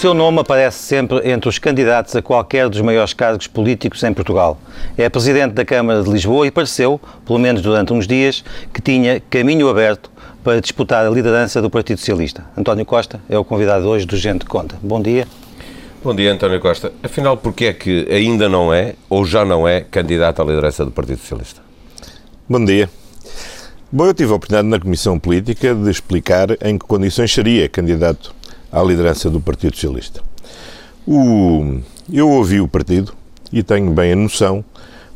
[0.00, 4.58] seu nome aparece sempre entre os candidatos a qualquer dos maiores cargos políticos em Portugal.
[4.96, 8.42] É Presidente da Câmara de Lisboa e pareceu, pelo menos durante uns dias,
[8.72, 10.10] que tinha caminho aberto
[10.42, 12.46] para disputar a liderança do Partido Socialista.
[12.56, 14.74] António Costa é o convidado hoje do Gente Conta.
[14.82, 15.28] Bom dia.
[16.02, 16.90] Bom dia, António Costa.
[17.02, 20.90] Afinal, porquê é que ainda não é, ou já não é, candidato à liderança do
[20.90, 21.60] Partido Socialista?
[22.48, 22.88] Bom dia.
[23.92, 28.39] Bom, eu tive a oportunidade na Comissão Política de explicar em que condições seria candidato
[28.72, 30.22] à liderança do Partido Socialista.
[31.06, 31.80] O,
[32.12, 33.12] eu ouvi o partido
[33.52, 34.64] e tenho bem a noção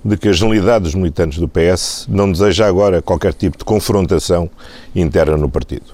[0.05, 4.51] de que a generalidade dos militantes do PS não deseja agora qualquer tipo de confrontação
[4.95, 5.87] interna no partido,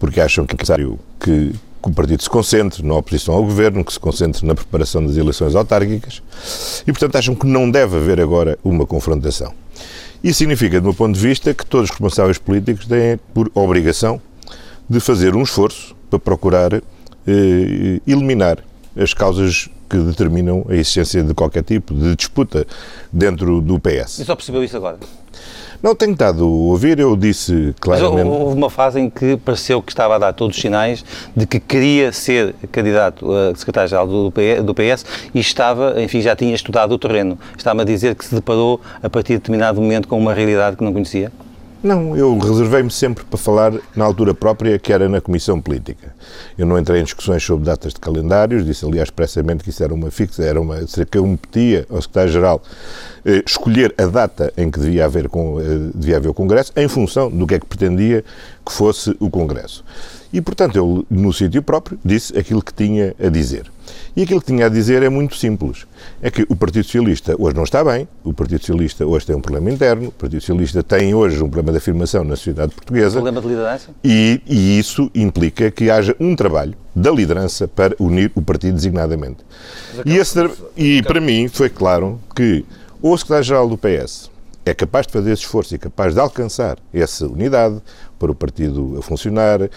[0.00, 1.50] porque acham que é necessário que,
[1.82, 5.16] que o partido se concentre na oposição ao governo, que se concentre na preparação das
[5.16, 6.22] eleições autárquicas
[6.86, 9.52] e, portanto, acham que não deve haver agora uma confrontação.
[10.24, 14.20] Isso significa, do meu ponto de vista, que todos os responsáveis políticos têm por obrigação
[14.88, 18.58] de fazer um esforço para procurar eh, eliminar
[18.96, 22.66] as causas que determinam a existência de qualquer tipo de disputa
[23.12, 24.18] dentro do PS.
[24.18, 24.98] E só percebeu isso agora?
[25.82, 28.24] Não, tenho estado a ouvir, eu disse claramente...
[28.28, 31.44] Mas houve uma fase em que pareceu que estava a dar todos os sinais de
[31.44, 36.98] que queria ser candidato a secretário-geral do PS e estava, enfim, já tinha estudado o
[36.98, 37.36] terreno.
[37.58, 40.84] Estava a dizer que se deparou, a partir de determinado momento, com uma realidade que
[40.84, 41.32] não conhecia?
[41.82, 46.14] Não, eu reservei-me sempre para falar na altura própria, que era na Comissão Política.
[46.56, 49.92] Eu não entrei em discussões sobre datas de calendários, disse aliás expressamente que isso era
[49.92, 50.76] uma fixa, era uma,
[51.10, 52.62] que eu me pedia ao Secretário-Geral
[53.24, 56.86] eh, escolher a data em que devia haver, com, eh, devia haver o Congresso, em
[56.86, 58.24] função do que é que pretendia
[58.64, 59.84] que fosse o Congresso.
[60.32, 63.70] E, portanto, eu, no sítio próprio, disse aquilo que tinha a dizer.
[64.16, 65.86] E aquilo que tinha a dizer é muito simples.
[66.22, 69.40] É que o Partido Socialista hoje não está bem, o Partido Socialista hoje tem um
[69.40, 73.18] problema interno, o Partido Socialista tem hoje um problema de afirmação na sociedade portuguesa.
[73.18, 73.90] Um problema de liderança?
[74.02, 79.38] E, e isso implica que haja um trabalho da liderança para unir o partido designadamente.
[80.04, 80.38] E, esse,
[80.76, 82.64] e para mim foi claro que
[83.02, 84.31] o secretário-geral do PS
[84.64, 87.80] é capaz de fazer esse esforço e capaz de alcançar essa unidade
[88.18, 89.68] para o partido a funcionar, eh,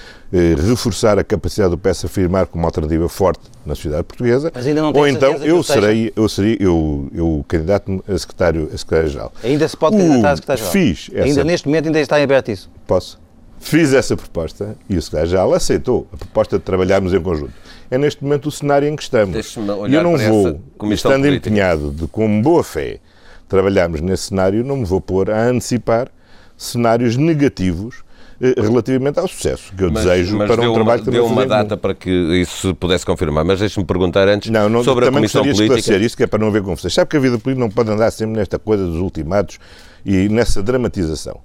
[0.68, 4.52] reforçar a capacidade do PS a afirmar como alternativa forte na sociedade portuguesa,
[4.94, 9.34] ou então eu serei, eu serei eu, eu candidato a secretário a secretário-geral.
[9.44, 10.72] Ainda se pode candidatar a secretário-geral?
[10.72, 11.10] Fiz.
[11.12, 12.70] Essa, ainda neste momento ainda está em aberto isso?
[12.86, 13.20] Posso.
[13.60, 17.54] Fiz essa proposta e o secretário-geral aceitou a proposta de trabalharmos em conjunto.
[17.90, 19.58] É neste momento o cenário em que estamos.
[19.90, 21.50] E eu não vou, estando política.
[21.50, 23.00] empenhado de, com boa fé,
[23.48, 26.10] trabalharmos nesse cenário, não me vou pôr a antecipar
[26.58, 28.04] cenários negativos
[28.42, 31.46] eh, relativamente ao sucesso que eu mas, desejo mas para um trabalho que Deu uma
[31.46, 35.12] data para que isso se pudesse confirmar, mas deixe-me perguntar antes não, não, sobre a
[35.12, 35.64] Comissão Política.
[35.64, 36.90] Esclarecer isso, que é para não haver confusão.
[36.90, 39.58] Sabe que a vida política não pode andar sempre nesta coisa dos ultimatos
[40.06, 41.40] e nessa dramatização.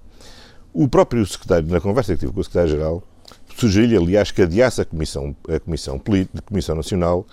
[0.72, 3.02] O próprio secretário, na conversa que tive com o secretário-geral,
[3.56, 7.26] sugeriu-lhe, aliás, que adiasse a Comissão, a Comissão, Política, a Comissão Nacional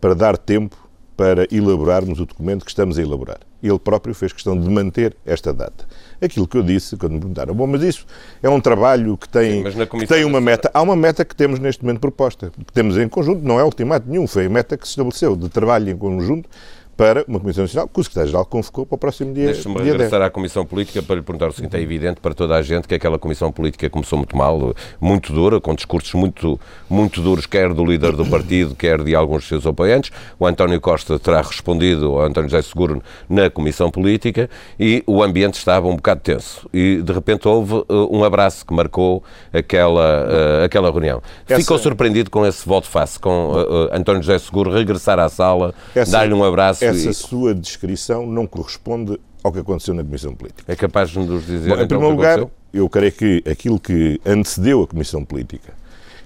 [0.00, 0.76] para dar tempo
[1.16, 3.38] para elaborarmos o documento que estamos a elaborar.
[3.66, 5.86] Ele próprio fez questão de manter esta data.
[6.20, 8.06] Aquilo que eu disse, quando me perguntaram, bom, mas isso
[8.42, 10.70] é um trabalho que tem, Sim, que tem uma meta.
[10.72, 14.08] Há uma meta que temos neste momento proposta, que temos em conjunto, não é ultimato
[14.08, 16.48] nenhum, foi a meta que se estabeleceu de trabalho em conjunto
[16.96, 19.46] para uma Comissão Nacional que o Secretário-Geral convocou para o próximo dia.
[19.46, 20.22] Deixa-me regressar 10.
[20.22, 22.94] à Comissão Política para lhe perguntar o seguinte: é evidente para toda a gente que
[22.94, 27.84] aquela Comissão Política começou muito mal, muito dura, com discursos muito, muito duros, quer do
[27.84, 30.10] líder do partido, quer de alguns de seus apoiantes.
[30.38, 35.54] O António Costa terá respondido ao António José Seguro na Comissão Política e o ambiente
[35.54, 36.68] estava um bocado tenso.
[36.72, 39.22] E de repente houve uh, um abraço que marcou
[39.52, 41.20] aquela, uh, aquela reunião.
[41.48, 41.60] Essa...
[41.60, 46.12] Ficou surpreendido com esse voto face, com uh, António José Seguro regressar à sala, Essa...
[46.12, 50.72] dar-lhe um abraço essa sua descrição não corresponde ao que aconteceu na Comissão Política.
[50.72, 54.20] É capaz de nos dizer Bom, Em então, primeiro lugar, eu creio que aquilo que
[54.24, 55.72] antecedeu a Comissão Política,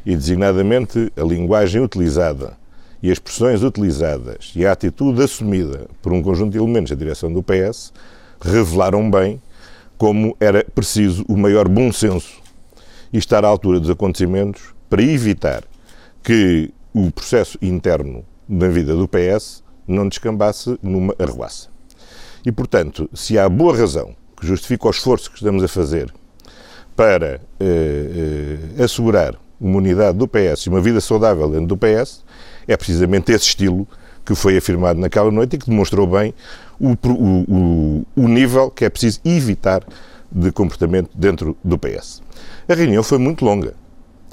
[0.09, 2.57] e designadamente a linguagem utilizada
[3.03, 7.33] e as expressões utilizadas e a atitude assumida por um conjunto de elementos da direção
[7.33, 7.93] do PS,
[8.41, 9.41] revelaram bem
[9.99, 12.41] como era preciso o maior bom senso
[13.13, 15.65] e estar à altura dos acontecimentos para evitar
[16.22, 21.69] que o processo interno da vida do PS não descambasse numa arruaça.
[22.45, 26.13] E, portanto, se há boa razão que justifica o esforço que estamos a fazer
[26.95, 32.25] para eh, eh, assegurar uma unidade do PS e uma vida saudável dentro do PS,
[32.67, 33.87] é precisamente esse estilo
[34.25, 36.35] que foi afirmado naquela noite e que demonstrou bem
[36.79, 39.83] o, o, o, nível que é preciso evitar
[40.31, 42.23] de comportamento dentro do PS.
[42.69, 43.75] A reunião foi muito longa.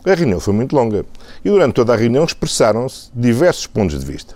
[0.06, 1.06] A reunião foi muito longa.
[1.44, 4.36] E durante toda a reunião expressaram-se diversos pontos de vista.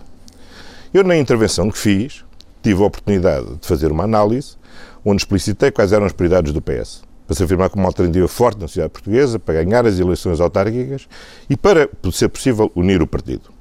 [0.92, 2.26] Eu, na intervenção que fiz,
[2.64, 4.58] tive a oportunidade de fazer uma análise
[5.06, 8.60] onde explicitei quais eram as prioridades do PS, para se afirmar como uma alternativa forte
[8.60, 11.08] na sociedade portuguesa, para ganhar as eleições autárquicas
[11.48, 13.52] e para ser possível unir o partido.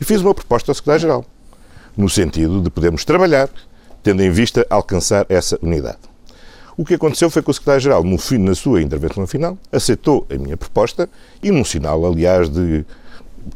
[0.00, 1.24] E fiz uma proposta ao secretário-geral,
[1.96, 3.50] no sentido de podermos trabalhar,
[4.00, 5.98] tendo em vista alcançar essa unidade.
[6.76, 10.34] O que aconteceu foi que o secretário-geral, no fim, na sua intervenção final, aceitou a
[10.38, 11.08] minha proposta
[11.42, 12.86] e, num sinal, aliás, de,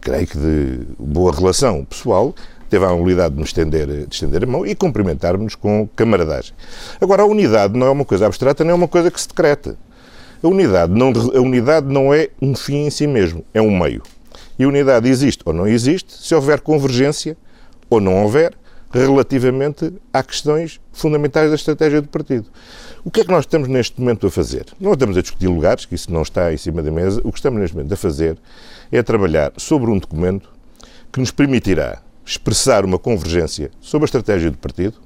[0.01, 2.35] creio que de boa relação pessoal,
[2.71, 6.55] teve a amabilidade de me estender, de estender a mão e cumprimentar-nos com camaradagem.
[7.01, 9.77] Agora, a unidade não é uma coisa abstrata, nem é uma coisa que se decreta.
[10.43, 14.03] A unidade não, a unidade não é um fim em si mesmo, é um meio.
[14.59, 17.37] E a unidade existe ou não existe se houver convergência
[17.91, 18.55] ou não houver
[18.93, 22.47] relativamente a questões fundamentais da estratégia do partido.
[23.05, 24.67] O que é que nós estamos neste momento a fazer?
[24.81, 27.21] Não estamos a discutir lugares, que isso não está em cima da mesa.
[27.25, 28.37] O que estamos neste momento a fazer
[28.91, 30.49] é trabalhar sobre um documento
[31.13, 34.99] que nos permitirá expressar uma convergência sobre a estratégia do partido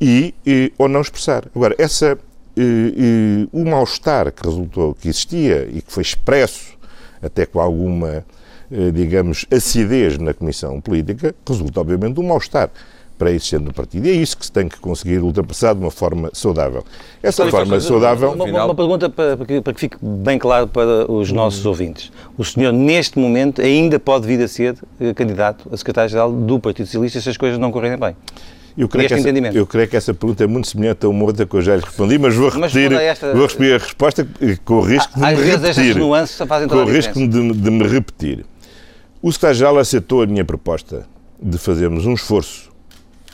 [0.00, 1.44] e, e ou não expressar.
[1.54, 2.16] Agora, essa
[2.56, 6.78] e, e, o mal-estar que resultou, que existia e que foi expresso
[7.20, 8.24] até com alguma,
[8.70, 12.70] eh, digamos, acidez na Comissão Política, resulta, obviamente, um mal-estar
[13.20, 14.06] pré-existente no partido.
[14.06, 16.82] E é isso que se tem que conseguir ultrapassar de uma forma saudável.
[17.22, 18.32] Essa forma saudável...
[18.32, 21.66] Uma, uma, uma pergunta para, para, que, para, que, fique bem claro para os nossos
[21.66, 22.10] ouvintes.
[22.38, 26.86] O senhor, neste momento, ainda pode vir a ser eh, candidato a secretário-geral do Partido
[26.86, 28.16] Socialista se as coisas não correrem bem?
[28.78, 31.44] Eu creio, que essa, eu creio que essa pergunta é muito semelhante a uma outra
[31.44, 33.34] que eu já lhe respondi, mas vou repetir, mas esta...
[33.34, 34.28] vou repetir a resposta
[34.64, 35.96] com o risco de me repetir.
[35.96, 38.46] nuances fazem com o risco de, de me repetir.
[39.20, 41.04] O secretário-geral aceitou a minha proposta
[41.42, 42.69] de fazermos um esforço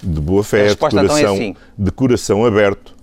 [0.02, 1.56] de boa fé, de coração, então é assim.
[1.78, 2.94] de coração aberto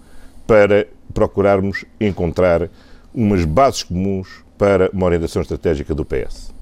[0.46, 2.70] para procurarmos encontrar
[3.14, 6.54] umas bases comuns para uma orientação estratégica do PS.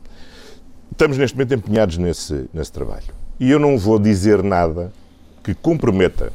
[0.91, 3.13] Estamos neste momento empenhados nesse, nesse trabalho.
[3.39, 4.91] E eu não vou dizer nada
[5.43, 6.31] que comprometa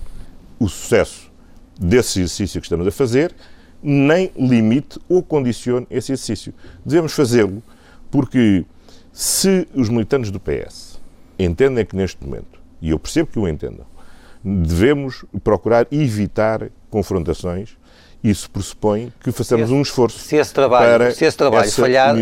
[0.58, 1.30] o sucesso
[1.78, 3.34] desse exercício que estamos a fazer,
[3.82, 6.52] nem limite ou condicione esse exercício.
[6.84, 7.62] Devemos fazê-lo
[8.10, 8.64] porque
[9.12, 10.98] se os militantes do PS
[11.38, 13.86] entendem que neste momento, e eu percebo que o entendam,
[14.44, 17.76] devemos procurar evitar confrontações,
[18.22, 22.14] isso pressupõe que façamos esse, um esforço se esse trabalho, para se esse trabalho falhar,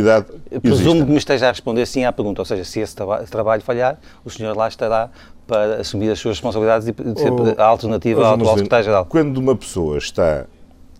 [0.60, 3.62] presumo que me esteja a responder sim à pergunta, ou seja, se esse traba trabalho
[3.62, 5.10] falhar, o senhor lá estará
[5.46, 9.06] para assumir as suas responsabilidades e ser oh, a alternativa ao atual secretário-geral.
[9.06, 10.46] Quando uma pessoa está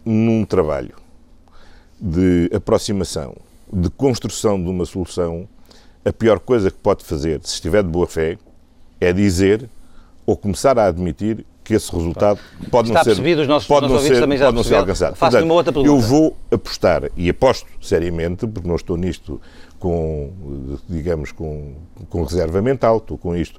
[0.05, 0.95] num trabalho
[2.01, 3.35] de aproximação,
[3.73, 5.49] de construção de uma solução,
[6.05, 8.37] a pior coisa que pode fazer, se estiver de boa fé,
[9.05, 9.69] é dizer
[10.27, 12.39] ou começar a admitir que esse resultado
[12.71, 15.17] pode Está não ser, os nossos, pode não ser, pode não ser alcançado.
[15.17, 15.95] Faço uma outra pergunta.
[15.95, 19.41] Eu vou apostar, e aposto seriamente, porque não estou nisto
[19.79, 20.31] com,
[20.89, 21.75] digamos, com,
[22.11, 23.59] com reserva mental, estou com isto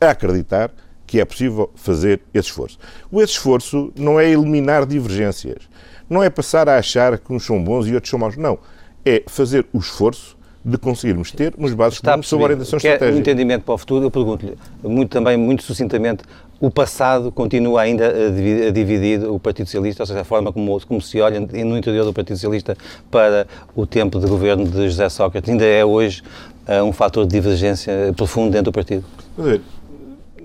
[0.00, 0.70] a acreditar
[1.06, 2.78] que é possível fazer esse esforço.
[3.12, 5.68] Esse esforço não é eliminar divergências,
[6.08, 8.58] não é passar a achar que uns são bons e outros são maus, não.
[9.04, 13.16] É fazer o esforço de conseguirmos ter umas bases comuns sobre a orientação que estratégica.
[13.16, 16.22] Um entendimento para o futuro, eu pergunto-lhe, muito, também muito sucintamente,
[16.60, 21.02] o passado continua ainda a dividir o Partido Socialista, ou seja, a forma como, como
[21.02, 22.76] se olha no interior do Partido Socialista
[23.10, 26.22] para o tempo de governo de José Sócrates, ainda é hoje
[26.68, 29.04] uh, um fator de divergência profundo dentro do partido?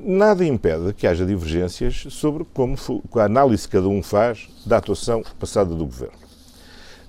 [0.08, 2.78] nada impede que haja divergências sobre como
[3.16, 6.16] a análise que cada um faz da atuação passada do governo.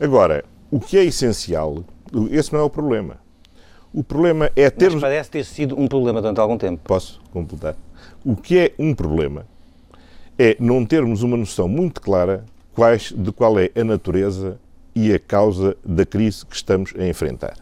[0.00, 1.84] Agora, o que é essencial,
[2.30, 3.16] esse não é o problema.
[3.92, 5.00] O problema é termos.
[5.00, 6.80] Mas parece ter sido um problema durante algum tempo.
[6.84, 7.76] Posso completar?
[8.24, 9.46] O que é um problema
[10.38, 14.60] é não termos uma noção muito clara quais, de qual é a natureza
[14.94, 17.56] e a causa da crise que estamos a enfrentar.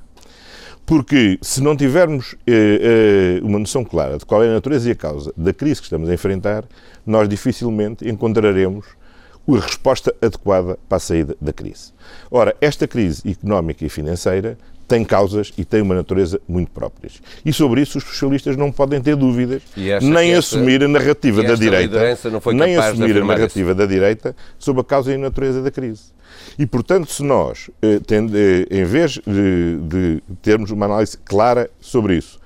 [0.85, 4.93] Porque se não tivermos eh, eh, uma noção clara de qual é a natureza e
[4.93, 6.65] a causa da crise que estamos a enfrentar,
[7.05, 8.87] nós dificilmente encontraremos
[9.55, 11.93] a resposta adequada para a saída da crise.
[12.31, 17.21] Ora, esta crise económica e financeira tem causas e tem uma natureza muito próprias.
[17.45, 19.63] E sobre isso os socialistas não podem ter dúvidas,
[20.01, 21.99] nem assumir a narrativa da direita,
[22.55, 23.79] nem assumir a narrativa isso.
[23.79, 26.17] da direita sobre a causa e a natureza da crise.
[26.59, 32.39] E, portanto, se nós, eh, eh, em vez de, termos uma análise clara sobre isso,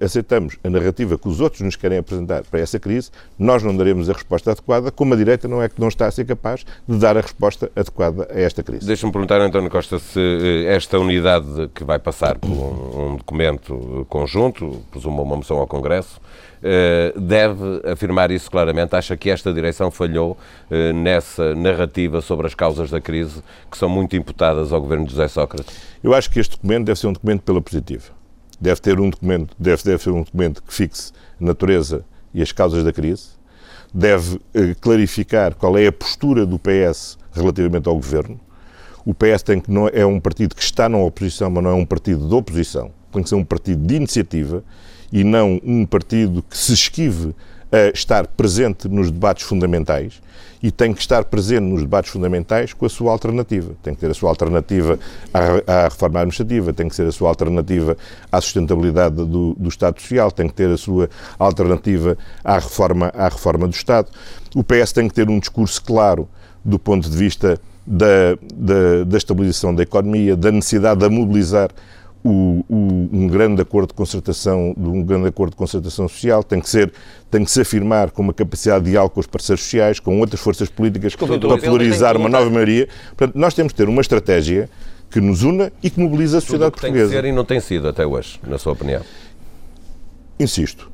[0.00, 4.10] aceitamos a narrativa que os outros nos querem apresentar para essa crise, nós não daremos
[4.10, 6.98] a resposta adequada, como a direita não é que não está a ser capaz de
[6.98, 8.86] dar a resposta adequada a esta crise.
[8.86, 14.82] Deixa-me perguntar, António Costa, se esta unidade que vai passar por um, um documento conjunto,
[14.90, 16.20] presumo uma moção ao Congresso,
[16.62, 18.94] eh, deve afirmar isso claramente.
[18.94, 20.38] Acha que esta direção falhou
[20.70, 25.10] eh, nessa narrativa sobre as causas da crise que são muito imputadas ao governo de
[25.10, 25.74] José Sócrates?
[26.02, 28.21] Eu acho que este documento deve ser um documento pela positiva.
[28.62, 32.52] Deve ter um documento, deve, deve ser um documento que fixe a natureza e as
[32.52, 33.30] causas da crise.
[33.92, 38.40] Deve eh, clarificar qual é a postura do PS relativamente ao governo.
[39.04, 41.74] O PS tem que não é um partido que está na oposição, mas não é
[41.74, 44.64] um partido de oposição tem que ser um partido de iniciativa
[45.12, 47.34] e não um partido que se esquive
[47.94, 50.20] estar presente nos debates fundamentais
[50.62, 53.72] e tem que estar presente nos debates fundamentais com a sua alternativa.
[53.82, 54.98] Tem que ter a sua alternativa
[55.34, 57.96] à, à reforma administrativa, tem que ser a sua alternativa
[58.30, 63.28] à sustentabilidade do, do, Estado Social, tem que ter a sua alternativa à reforma, à
[63.28, 64.08] reforma do Estado.
[64.54, 66.28] O PS tem que ter um discurso claro
[66.64, 71.70] do ponto de vista da, da, da estabilização da economia, da necessidade de mobilizar
[72.24, 76.68] o, o, um grande acordo de concertação, um grande acordo de concertação social, tem que
[76.68, 76.92] ser,
[77.30, 80.40] tem que se afirmar com uma capacidade de diálogo com os parceiros sociais, com outras
[80.40, 82.88] forças políticas para polarizar uma nova maioria.
[83.16, 84.70] Portanto, nós temos que ter uma estratégia
[85.10, 87.10] que nos una e que mobiliza a sociedade Tudo portuguesa.
[87.10, 89.02] Tem que ser e não tem sido até hoje, na sua opinião.
[90.38, 90.90] Insisto,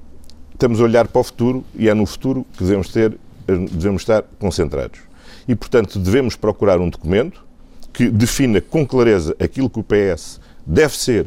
[0.52, 3.16] estamos a olhar para o futuro e é no futuro que devemos ter,
[3.46, 5.00] devemos estar concentrados.
[5.46, 7.46] E, portanto, devemos procurar um documento
[7.92, 11.26] que defina com clareza aquilo que o PS deve ser,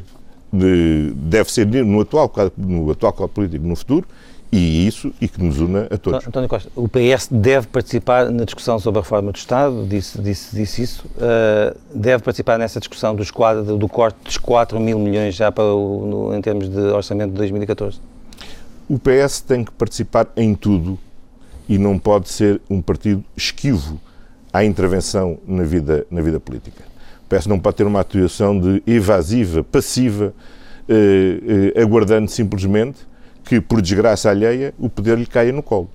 [0.53, 4.07] de, deve ser no atual, no atual quadro político no futuro
[4.51, 6.27] e isso e que nos una a todos.
[6.27, 10.55] António Costa, o PS deve participar na discussão sobre a reforma do Estado, disse, disse,
[10.55, 15.35] disse isso, uh, deve participar nessa discussão dos quadro, do corte dos 4 mil milhões
[15.35, 17.99] já para o, no, em termos de orçamento de 2014?
[18.89, 20.99] O PS tem que participar em tudo
[21.69, 24.01] e não pode ser um partido esquivo
[24.51, 26.90] à intervenção na vida, na vida política.
[27.31, 30.33] PS não pode ter uma atuação de evasiva, passiva,
[30.89, 32.99] eh, eh, aguardando simplesmente
[33.45, 35.89] que, por desgraça alheia, o poder lhe caia no colo.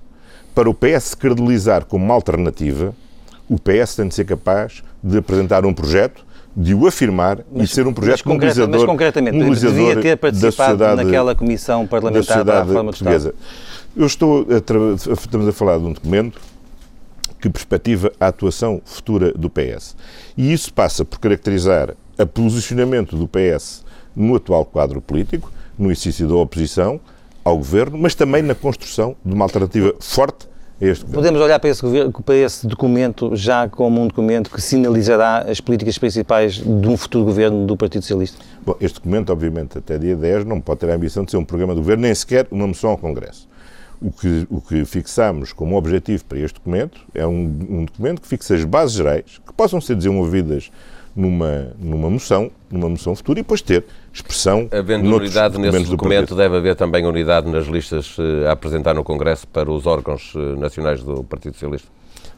[0.55, 2.95] Para o PS se credibilizar como uma alternativa,
[3.47, 6.25] o PS tem de ser capaz de apresentar um projeto,
[6.55, 10.17] de o afirmar mas, e ser um projeto mas mobilizador, mas concretamente, mobilizador devia ter
[10.17, 13.35] participado naquela comissão parlamentar da, da reforma do Estado.
[13.95, 16.41] Eu estou a estamos a falar de um documento
[17.39, 19.95] que perspectiva a atuação futura do PS.
[20.35, 26.27] E isso passa por caracterizar o posicionamento do PS no atual quadro político, no exercício
[26.27, 26.99] da oposição
[27.43, 30.47] ao governo, mas também na construção de uma alternativa forte
[30.81, 31.23] a este governo.
[31.23, 35.61] Podemos olhar para esse, governo, para esse documento já como um documento que sinalizará as
[35.61, 38.39] políticas principais de um futuro governo do Partido Socialista?
[38.65, 41.45] Bom, este documento, obviamente, até dia 10, não pode ter a ambição de ser um
[41.45, 43.47] programa de governo, nem sequer uma moção ao Congresso.
[43.99, 48.27] O que, o que fixamos como objetivo para este documento é um, um documento que
[48.27, 50.71] fixa as bases gerais que possam ser desenvolvidas
[51.17, 54.69] numa, numa moção, numa moção futura e depois ter expressão.
[54.71, 59.03] Havendo unidade nesse documento, do deve haver também unidade nas listas uh, a apresentar no
[59.03, 61.87] Congresso para os órgãos uh, nacionais do Partido Socialista?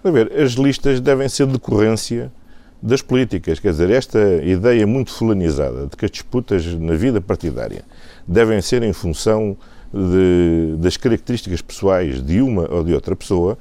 [0.01, 2.31] A ver, as listas devem ser decorrência
[2.81, 3.59] das políticas.
[3.59, 7.83] Quer dizer, esta ideia muito fulanizada de que as disputas na vida partidária
[8.25, 9.57] devem ser em função
[9.93, 13.57] de, das características pessoais de uma ou de outra pessoa,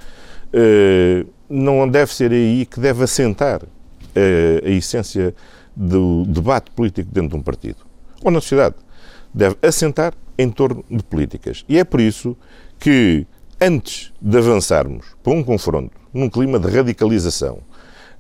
[0.53, 5.35] eh, não deve ser aí que deve assentar a, a essência
[5.75, 7.79] do debate político dentro de um partido
[8.23, 8.77] ou na sociedade.
[9.33, 11.65] Deve assentar em torno de políticas.
[11.69, 12.37] E é por isso
[12.79, 13.27] que,
[13.61, 17.59] antes de avançarmos para um confronto num clima de radicalização,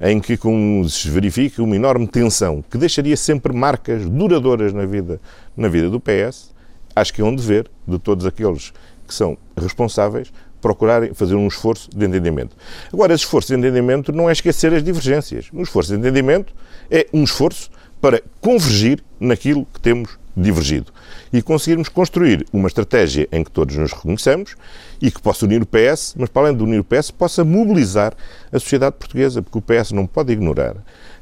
[0.00, 5.21] em que como se verifica uma enorme tensão que deixaria sempre marcas duradouras na vida,
[5.57, 6.55] na vida do PS,
[7.00, 8.73] acho que é um dever de todos aqueles
[9.07, 12.57] que são responsáveis procurarem fazer um esforço de entendimento.
[12.93, 15.49] Agora, esse esforço de entendimento não é esquecer as divergências.
[15.52, 16.52] Um esforço de entendimento
[16.90, 20.93] é um esforço para convergir naquilo que temos divergido
[21.33, 24.55] e conseguirmos construir uma estratégia em que todos nos reconheçamos
[25.02, 28.14] e que possa unir o PS, mas para além de unir o PS, possa mobilizar
[28.52, 30.76] a sociedade portuguesa, porque o PS não pode ignorar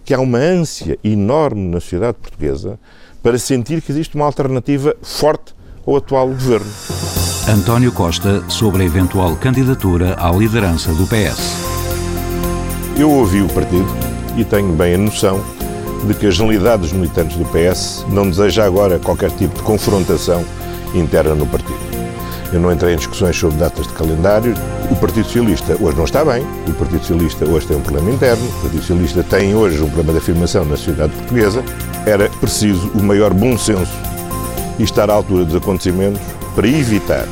[0.05, 2.79] que há uma ânsia enorme na sociedade portuguesa
[3.23, 5.56] para sentir que existe uma alternativa forte
[5.87, 6.67] ao atual governo.
[7.49, 11.57] António Costa sobre a eventual candidatura à liderança do PS.
[12.99, 13.87] Eu ouvi o partido
[14.37, 15.41] e tenho bem a noção
[16.07, 20.45] de que a generalidade dos militantes do PS não deseja agora qualquer tipo de confrontação
[20.93, 21.79] interna no partido.
[22.53, 24.55] Eu não entrei em discussões sobre datas de calendário.
[24.91, 26.45] O Partido Socialista hoje não está bem.
[26.69, 28.45] O Partido Socialista hoje tem um problema interno.
[28.45, 31.63] O Partido Socialista tem hoje um problema de afirmação na sociedade portuguesa.
[32.07, 34.16] Era preciso o maior bom senso
[34.79, 36.21] e estar à altura dos acontecimentos
[36.55, 37.27] para evitar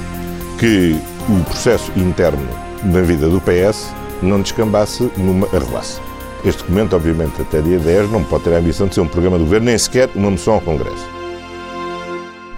[0.58, 0.96] que
[1.28, 2.46] o processo interno
[2.82, 6.00] na vida do PS não descambasse numa arruaça.
[6.44, 9.38] Este documento, obviamente, até dia 10, não pode ter a ambição de ser um programa
[9.38, 11.08] do governo, nem sequer uma moção ao Congresso.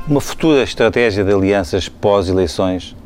[0.08, 2.96] Uma futura estratégia de alianças pós-eleições,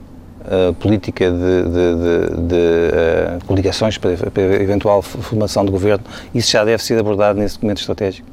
[0.40, 6.50] uh, política de, de, de, de uh, coligações para, para eventual formação de governo, isso
[6.50, 8.26] já deve ser abordado nesse documento estratégico?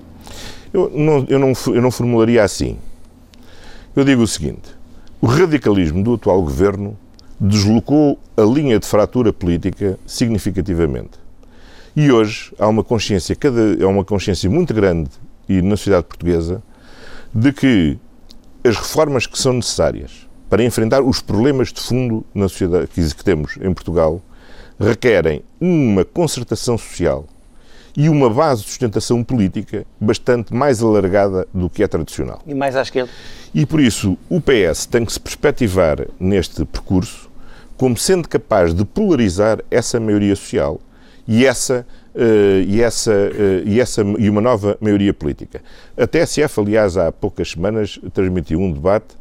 [0.73, 2.77] Eu não, eu não, eu não formularia assim.
[3.97, 4.69] Eu digo o seguinte:
[5.19, 6.95] o radicalismo do atual governo
[7.39, 11.17] deslocou a linha de fratura política significativamente.
[11.95, 15.09] E hoje há uma consciência, cada, há uma consciência muito grande
[15.49, 16.61] e na sociedade portuguesa
[17.33, 17.97] de que
[18.63, 23.57] as reformas que são necessárias para enfrentar os problemas de fundo na sociedade que temos
[23.59, 24.21] em Portugal
[24.79, 27.25] requerem uma concertação social
[27.97, 32.39] e uma base de sustentação política bastante mais alargada do que é tradicional.
[32.45, 33.09] E mais à esquerda?
[33.55, 37.27] E por isso o PS tem que se perspectivar neste percurso
[37.75, 40.79] como sendo capaz de polarizar essa maioria social
[41.27, 41.85] e essa
[42.17, 45.61] Uh, e, essa, uh, e, essa, e uma nova maioria política.
[45.95, 49.13] A TSF, aliás, há poucas semanas transmitiu um debate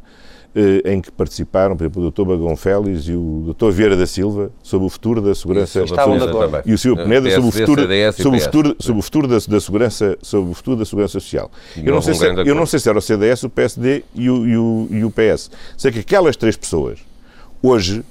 [0.85, 2.23] em que participaram, por exemplo, o Dr.
[2.23, 3.69] Bagão Félix e o Dr.
[3.69, 5.79] Vieira da Silva sobre o futuro da segurança
[6.65, 6.95] e, e o Sr.
[6.95, 7.81] Peneda sobre o futuro,
[8.13, 11.51] sobre o futuro, sobre o futuro da, da, segurança, sobre o futuro da segurança social.
[11.75, 14.47] Eu não, sei se, eu não sei se era o CDS, o PSD e o,
[14.47, 15.51] e o, e o PS.
[15.77, 16.99] Sei que aquelas três pessoas
[17.61, 18.03] hoje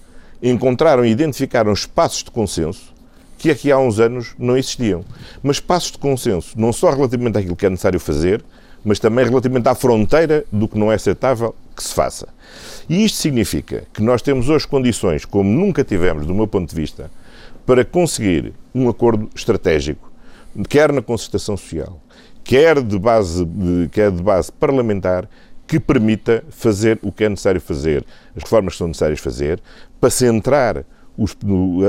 [0.43, 2.95] encontraram e identificaram espaços de consenso
[3.39, 5.05] que aqui há uns anos não existiam.
[5.43, 8.43] Mas passos de consenso, não só relativamente àquilo que é necessário fazer,
[8.85, 12.29] mas também relativamente à fronteira do que não é aceitável que se faça.
[12.89, 16.75] E isto significa que nós temos hoje condições, como nunca tivemos, do meu ponto de
[16.75, 17.11] vista,
[17.65, 20.11] para conseguir um acordo estratégico,
[20.69, 22.01] quer na concertação social,
[22.43, 23.47] quer de base,
[23.93, 25.29] quer de base parlamentar,
[25.67, 28.05] que permita fazer o que é necessário fazer,
[28.37, 29.61] as reformas que são necessárias fazer,
[30.01, 30.85] para centrar
[31.19, 31.37] os,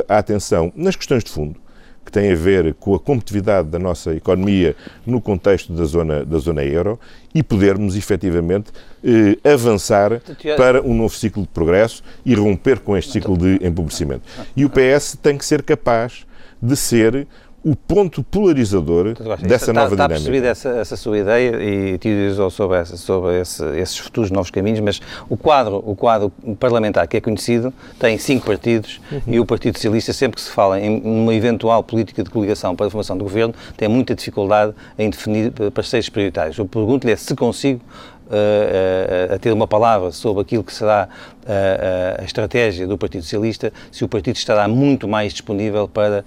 [0.07, 1.59] a atenção nas questões de fundo,
[2.07, 6.37] que têm a ver com a competitividade da nossa economia no contexto da zona, da
[6.37, 6.97] zona euro
[7.35, 8.71] e podermos efetivamente
[9.03, 10.21] eh, avançar
[10.55, 14.21] para um novo ciclo de progresso e romper com este ciclo de empobrecimento.
[14.55, 16.25] E o PS tem que ser capaz
[16.61, 17.27] de ser
[17.67, 20.07] o ponto polarizador dessa nova está dinâmica.
[20.07, 24.49] Está percebida essa, essa sua ideia e teorizou sobre, essa, sobre esse, esses futuros novos
[24.49, 29.21] caminhos, mas o quadro, o quadro parlamentar que é conhecido tem cinco partidos uhum.
[29.27, 32.87] e o Partido Socialista, sempre que se fala em uma eventual política de coligação para
[32.87, 36.57] a formação do governo, tem muita dificuldade em definir parceiros prioritários.
[36.57, 37.81] Eu pergunto-lhe é se consigo
[38.29, 41.07] a, a ter uma palavra sobre aquilo que será
[41.45, 46.23] a, a, estratégia do Partido Socialista, se o partido estará muito mais disponível para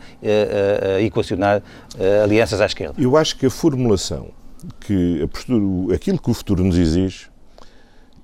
[1.00, 1.62] equacionar
[2.22, 2.94] alianças à esquerda.
[2.98, 4.28] Eu acho que a formulação,
[4.80, 7.28] que a postura, aquilo que o futuro nos exige,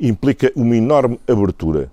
[0.01, 1.91] implica uma enorme abertura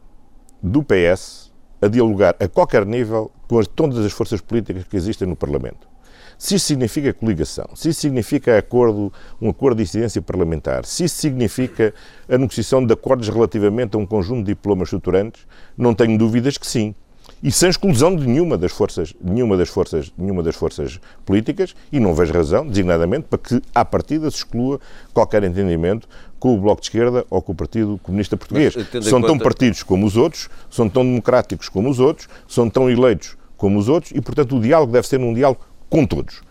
[0.62, 5.28] do PS a dialogar a qualquer nível com as, todas as forças políticas que existem
[5.28, 5.93] no Parlamento.
[6.38, 11.16] Se isso significa coligação, se isso significa acordo, um acordo de incidência parlamentar, se isso
[11.16, 11.94] significa
[12.28, 15.46] a negociação de acordos relativamente a um conjunto de diplomas estruturantes,
[15.78, 16.94] não tenho dúvidas que sim.
[17.42, 22.00] E sem exclusão de nenhuma das forças, nenhuma das forças, nenhuma das forças políticas, e
[22.00, 24.80] não vejo razão, designadamente, para que à partida se exclua
[25.14, 26.08] qualquer entendimento
[26.40, 28.76] com o Bloco de Esquerda ou com o Partido Comunista Português.
[28.76, 32.90] Mas, são tão partidos como os outros, são tão democráticos como os outros, são tão
[32.90, 36.42] eleitos como os outros, e portanto o diálogo deve ser um diálogo com todos.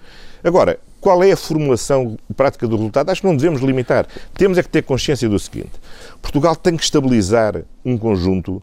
[0.45, 3.11] Agora, qual é a formulação prática do resultado?
[3.11, 4.07] Acho que não devemos limitar.
[4.35, 5.73] Temos é que ter consciência do seguinte:
[6.21, 8.63] Portugal tem que estabilizar um conjunto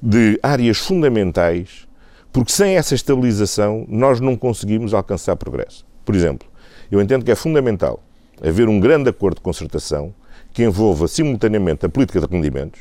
[0.00, 1.86] de áreas fundamentais,
[2.32, 5.84] porque sem essa estabilização nós não conseguimos alcançar progresso.
[6.04, 6.48] Por exemplo,
[6.90, 8.02] eu entendo que é fundamental
[8.40, 10.14] haver um grande acordo de concertação
[10.52, 12.80] que envolva simultaneamente a política de rendimentos,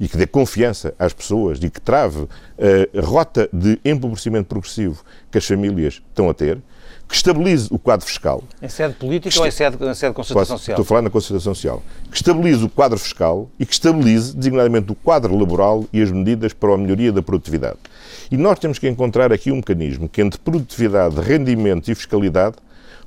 [0.00, 2.28] e que dê confiança às pessoas e que trave
[2.96, 6.58] a rota de empobrecimento progressivo que as famílias estão a ter,
[7.08, 8.44] que estabilize o quadro fiscal.
[8.60, 10.74] Em sede política que ou em sede, em sede de concertação social?
[10.74, 11.82] Estou a falar na concertação social.
[12.10, 16.52] Que estabilize o quadro fiscal e que estabilize, designadamente, o quadro laboral e as medidas
[16.52, 17.78] para a melhoria da produtividade.
[18.30, 22.56] E nós temos que encontrar aqui um mecanismo que, entre produtividade, rendimento e fiscalidade,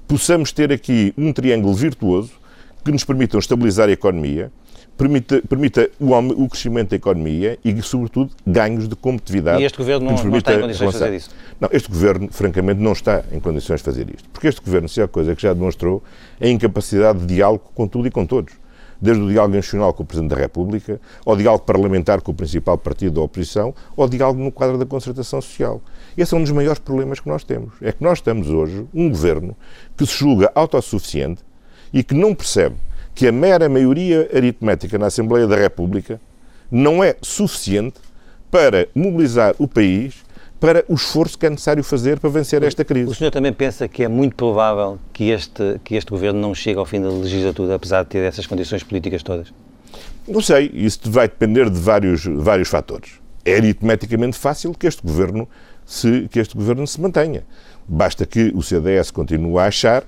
[0.08, 2.32] possamos ter aqui um triângulo virtuoso
[2.84, 4.52] que nos permitam estabilizar a economia,
[5.02, 9.62] permita, permita o, o, crescimento da economia e, sobretudo, ganhos de competitividade.
[9.62, 11.30] E este Governo não, não está em condições de fazer isso?
[11.60, 14.30] Não, este Governo, francamente, não está em condições de fazer isto.
[14.30, 16.04] Porque este Governo, se há coisa que já demonstrou,
[16.40, 18.54] é a incapacidade de diálogo com tudo e com todos.
[19.02, 22.78] Desde o diálogo nacional com o Presidente da República, ao diálogo parlamentar com o principal
[22.78, 25.82] partido da oposição, ao diálogo no quadro da concertação social.
[26.16, 27.74] Esse é um dos maiores problemas que nós temos.
[27.82, 29.56] É que nós temos hoje um Governo
[29.98, 31.42] que se julga autossuficiente
[31.92, 32.76] e que não percebe
[33.14, 36.20] que a mera maioria aritmética na Assembleia da República
[36.70, 38.00] não é suficiente
[38.50, 40.24] para mobilizar o país
[40.60, 43.10] para o esforço que é necessário fazer para vencer esta crise.
[43.10, 46.78] O senhor também pensa que é muito provável que este, que este governo não chegue
[46.78, 49.52] ao fim da legislatura, apesar de ter essas condições políticas todas?
[50.28, 53.14] Não sei, isso vai depender de vários, vários fatores.
[53.44, 55.50] É aritmeticamente fácil que este governo
[55.84, 57.44] se, que este governo se mantenha.
[57.88, 60.04] Basta que o CDS continue a achar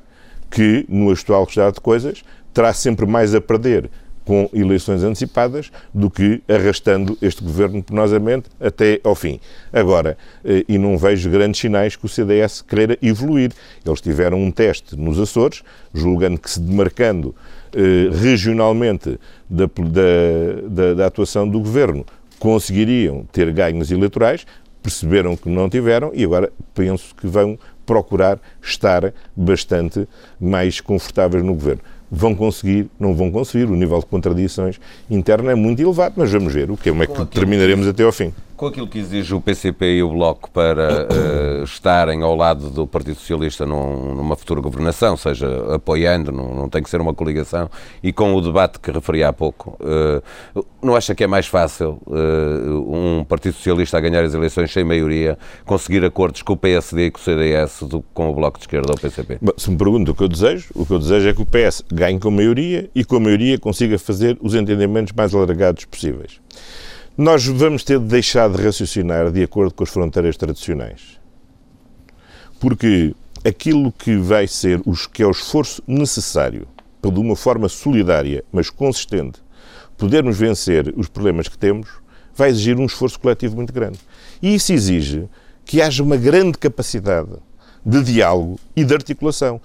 [0.52, 3.90] que, no atual estado de coisas, terá sempre mais a perder
[4.26, 9.40] com eleições antecipadas do que arrastando este governo penosamente até ao fim.
[9.72, 13.52] Agora, eh, e não vejo grandes sinais que o CDS queira evoluir.
[13.86, 15.62] Eles tiveram um teste nos Açores,
[15.94, 17.36] julgando que se demarcando
[17.74, 22.06] eh, regionalmente da, da, da, da atuação do governo
[22.40, 24.46] conseguiriam ter ganhos eleitorais,
[24.82, 30.08] perceberam que não tiveram e agora penso que vão procurar estar bastante
[30.40, 31.82] mais confortáveis no governo.
[32.16, 36.54] Vão conseguir, não vão conseguir, o nível de contradições interno é muito elevado, mas vamos
[36.54, 38.32] ver o que é, como é que terminaremos até ao fim
[38.64, 42.88] com aquilo que exige o PCP e o Bloco para uh, estarem ao lado do
[42.88, 47.70] Partido Socialista num, numa futura governação, seja apoiando, não, não, tem que ser uma coligação,
[48.02, 52.02] e com o debate que referi há pouco, uh, não acha que é mais fácil
[52.08, 57.08] uh, um Partido Socialista a ganhar as eleições sem maioria conseguir acordos com o PSD
[57.08, 59.40] e com o CDS do que com o Bloco de Esquerda ou o PCP?
[59.42, 61.46] Bom, se me pergunta o que eu desejo, o que eu desejo é que o
[61.46, 66.40] PS ganhe com maioria e com a maioria consiga fazer os entendimentos mais alargados possíveis.
[67.16, 71.20] Nós vamos ter de deixar de raciocinar de acordo com as fronteiras tradicionais.
[72.60, 73.14] Porque
[73.46, 76.68] aquilo que vai ser, os, que é o esforço necessário
[77.00, 79.40] para, de uma forma solidária, mas consistente,
[79.96, 81.88] podermos vencer os problemas que temos,
[82.34, 84.00] vai exigir um esforço coletivo muito grande.
[84.42, 85.30] E isso exige
[85.66, 87.36] que haja uma grande capacidade
[87.86, 89.62] de diálogo e de articulação.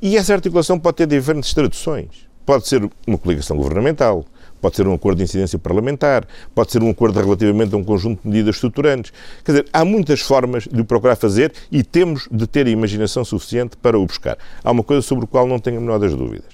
[0.00, 2.28] E essa articulação pode ter diferentes traduções.
[2.46, 4.24] Pode ser uma coligação governamental,
[4.64, 8.22] pode ser um acordo de incidência parlamentar, pode ser um acordo relativamente a um conjunto
[8.22, 9.12] de medidas estruturantes.
[9.44, 13.26] Quer dizer, há muitas formas de o procurar fazer e temos de ter a imaginação
[13.26, 14.38] suficiente para o buscar.
[14.64, 16.48] Há uma coisa sobre a qual não tenho a menor das dúvidas.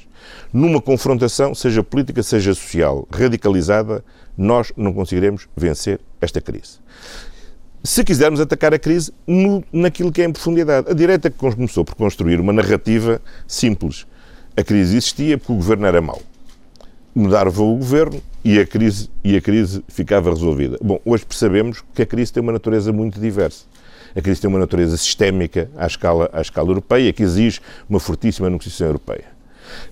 [0.52, 4.04] Numa confrontação, seja política, seja social, radicalizada,
[4.36, 6.80] nós não conseguiremos vencer esta crise
[7.82, 10.90] se quisermos atacar a crise no, naquilo que é em profundidade.
[10.90, 14.06] A direita começou por construir uma narrativa simples.
[14.54, 16.20] A crise existia porque o governo era mau
[17.14, 20.78] mudava o governo e a crise e a crise ficava resolvida.
[20.82, 23.64] Bom, hoje percebemos que a crise tem uma natureza muito diversa.
[24.14, 28.50] A crise tem uma natureza sistémica à escala, à escala europeia, que exige uma fortíssima
[28.50, 29.24] negociação europeia.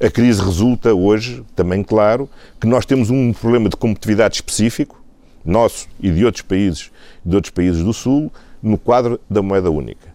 [0.00, 2.28] A crise resulta hoje, também claro,
[2.60, 5.00] que nós temos um problema de competitividade específico,
[5.44, 6.90] nosso e de outros países,
[7.24, 10.08] de outros países do Sul, no quadro da moeda única.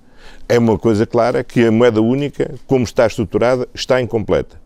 [0.49, 4.62] É uma coisa clara que a moeda única, como está estruturada, está incompleta.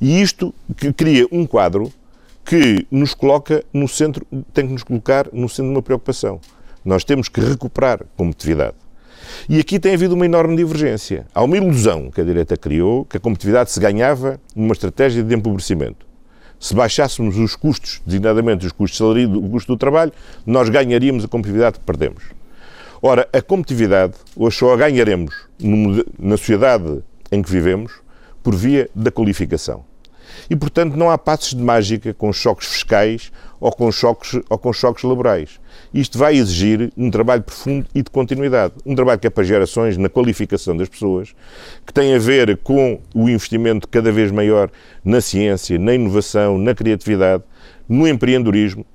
[0.00, 0.54] E isto
[0.96, 1.92] cria um quadro
[2.44, 6.40] que nos coloca no centro, tem que nos colocar no centro de uma preocupação.
[6.84, 8.74] Nós temos que recuperar competitividade.
[9.48, 11.26] E aqui tem havido uma enorme divergência.
[11.34, 15.34] Há uma ilusão que a direita criou que a competitividade se ganhava numa estratégia de
[15.34, 16.06] empobrecimento.
[16.60, 20.12] Se baixássemos os custos, designadamente os custos salário, o custo do trabalho,
[20.46, 22.22] nós ganharíamos a competitividade que perdemos.
[23.02, 25.34] Ora, a competitividade, hoje só a ganharemos
[26.18, 27.92] na sociedade em que vivemos
[28.46, 29.84] por via da qualificação.
[30.48, 34.72] E, portanto, não há passos de mágica com choques fiscais ou com choques, ou com
[34.72, 35.58] choques laborais.
[35.92, 38.74] Isto vai exigir um trabalho profundo e de continuidade.
[38.86, 41.34] Um trabalho que é para gerações na qualificação das pessoas,
[41.84, 44.70] que tem a ver com o investimento cada vez maior
[45.04, 47.42] na ciência, na inovação, na criatividade,
[47.88, 48.86] no empreendedorismo,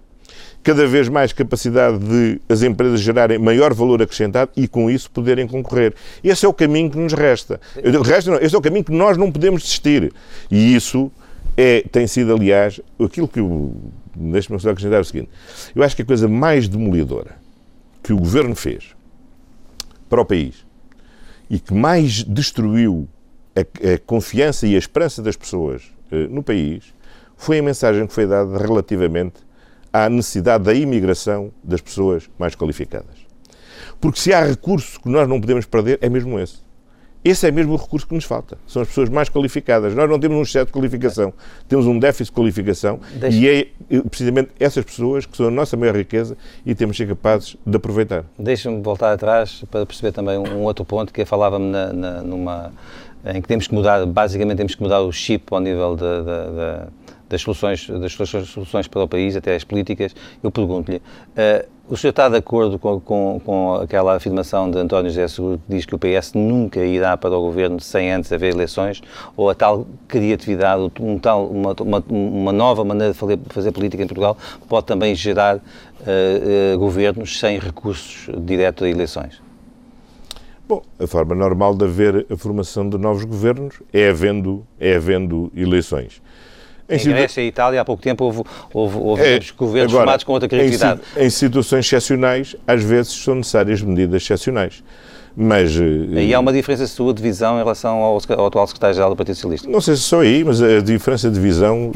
[0.64, 5.48] cada vez mais capacidade de as empresas gerarem maior valor acrescentado e com isso poderem
[5.48, 5.94] concorrer.
[6.24, 7.60] Esse é o caminho que nos resta.
[8.04, 10.14] resta não, esse é o caminho que nós não podemos desistir.
[10.50, 11.12] E isso
[11.58, 13.76] é, tem sido, aliás, aquilo que eu.
[14.16, 15.30] Deixe-me só acrescentar o seguinte:
[15.74, 17.36] eu acho que a coisa mais demolidora
[18.04, 18.96] que o governo fez
[20.10, 20.66] para o país
[21.50, 23.08] e que mais destruiu
[23.56, 26.94] a, a confiança e a esperança das pessoas uh, no país
[27.38, 29.36] foi a mensagem que foi dada relativamente
[29.92, 33.22] à necessidade da imigração das pessoas mais qualificadas.
[34.00, 36.60] Porque se há recurso que nós não podemos perder, é mesmo esse.
[37.24, 38.58] Esse é mesmo o recurso que nos falta.
[38.66, 39.94] São as pessoas mais qualificadas.
[39.94, 41.32] Nós não temos um excesso de qualificação,
[41.70, 43.38] temos um déficit de qualificação Deixa...
[43.38, 47.10] e é precisamente essas pessoas que são a nossa maior riqueza e temos de ser
[47.10, 48.26] capazes de aproveitar.
[48.40, 52.72] Deixa-me voltar atrás para perceber também um outro ponto que falava-me na, na, numa
[53.24, 56.88] em que temos que mudar, basicamente temos que mudar o chip ao nível da, da
[57.32, 60.14] das soluções, das soluções para o país, até as políticas,
[60.44, 65.10] eu pergunto-lhe, uh, o senhor está de acordo com, com, com, aquela afirmação de António
[65.10, 68.54] José Seguro que diz que o PS nunca irá para o governo sem antes haver
[68.54, 69.02] eleições,
[69.36, 74.08] ou a tal criatividade, um tal, uma, uma, uma nova maneira de fazer, política em
[74.08, 75.60] Portugal pode também gerar uh,
[76.76, 79.42] uh, governos sem recursos diretos a eleições?
[80.68, 85.52] Bom, a forma normal de haver a formação de novos governos é havendo, é havendo
[85.54, 86.22] eleições.
[86.92, 90.24] Em, em Grécia e Itália, há pouco tempo, houve, houve, houve é, governos agora, formados
[90.24, 91.02] com outra criatividade.
[91.16, 94.84] Em, em, situações excepcionais, às vezes são necessárias medidas excepcionais.
[95.36, 95.72] Mas,
[96.16, 99.36] aí há uma diferença sua de visão em relação ao, ao atual secretário-geral do Partido
[99.36, 99.70] Socialista?
[99.70, 101.92] Não sei se só aí, mas a diferença de visão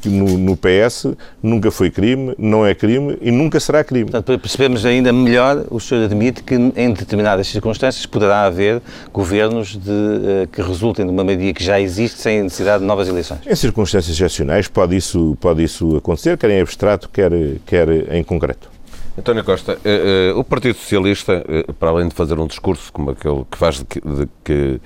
[0.00, 1.08] que no, no, PS
[1.42, 4.04] nunca foi crime, não é crime e nunca será crime.
[4.04, 8.80] Portanto, para percebermos ainda melhor, o senhor admite que em determinadas circunstâncias poderá haver
[9.12, 13.40] governos de, que resultem de uma medida que já existe sem necessidade de novas eleições?
[13.46, 17.30] Em circunstâncias excepcionais pode isso, pode isso acontecer, quer em abstrato, quer,
[17.66, 18.73] quer em concreto.
[19.16, 23.10] António Costa, uh, uh, o Partido Socialista, uh, para além de fazer um discurso como
[23.10, 24.80] aquele que faz de que, de que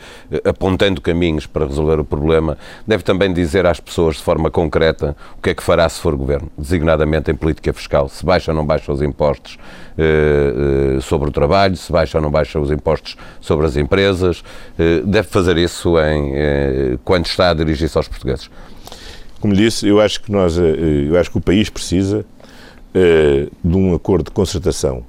[0.44, 5.40] apontando caminhos para resolver o problema, deve também dizer às pessoas de forma concreta o
[5.40, 8.66] que é que fará se for governo, designadamente em política fiscal, se baixa ou não
[8.66, 9.56] baixa os impostos
[11.02, 14.44] sobre o trabalho, se baixa ou não baixa os impostos sobre as empresas,
[15.04, 18.48] deve fazer isso em, quando está a dirigir-se aos portugueses.
[19.40, 22.24] Como disse, eu acho que nós, eu acho que o país precisa
[22.94, 25.04] uh, de um acordo de concertação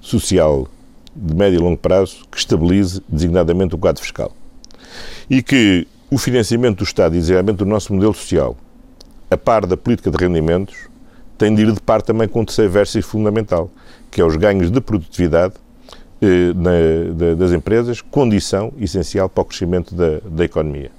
[0.00, 0.66] social
[1.14, 4.32] de médio e longo prazo que estabilize designadamente o quadro fiscal.
[5.28, 8.56] E que o financiamento do Estado e designadamente do nosso modelo social,
[9.30, 10.88] a par da política de rendimentos,
[11.36, 13.70] tem de ir de par também com o terceiro verso fundamental,
[14.10, 15.54] que é os ganhos de produtividade
[16.20, 20.90] eh, na, da, das empresas, condição essencial para o crescimento da, da economia.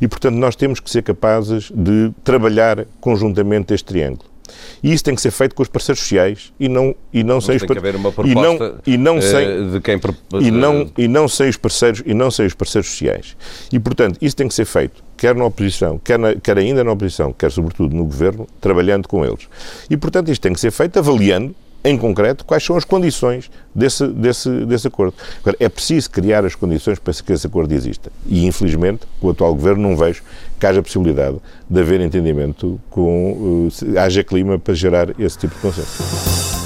[0.00, 4.33] E, portanto, nós temos que ser capazes de trabalhar conjuntamente este triângulo.
[4.82, 7.56] E isso tem que ser feito com os parceiros sociais e não e não sem
[7.56, 10.00] os tem que haver uma proposta e não, e não sem, eh, de quem
[10.40, 13.36] e não e não sem os parceiros e não sem os parceiros sociais.
[13.72, 16.92] E portanto, isso tem que ser feito quer na oposição, quer, na, quer ainda na
[16.92, 19.48] oposição, quer sobretudo no governo, trabalhando com eles.
[19.88, 21.54] E portanto, isto tem que ser feito avaliando
[21.84, 25.14] em concreto, quais são as condições desse, desse, desse acordo.
[25.40, 28.10] Agora, é preciso criar as condições para que esse acordo exista.
[28.26, 30.22] E, infelizmente, com o atual governo não vejo
[30.58, 31.36] que haja possibilidade
[31.68, 33.68] de haver entendimento com.
[33.68, 36.02] Uh, haja clima para gerar esse tipo de consenso.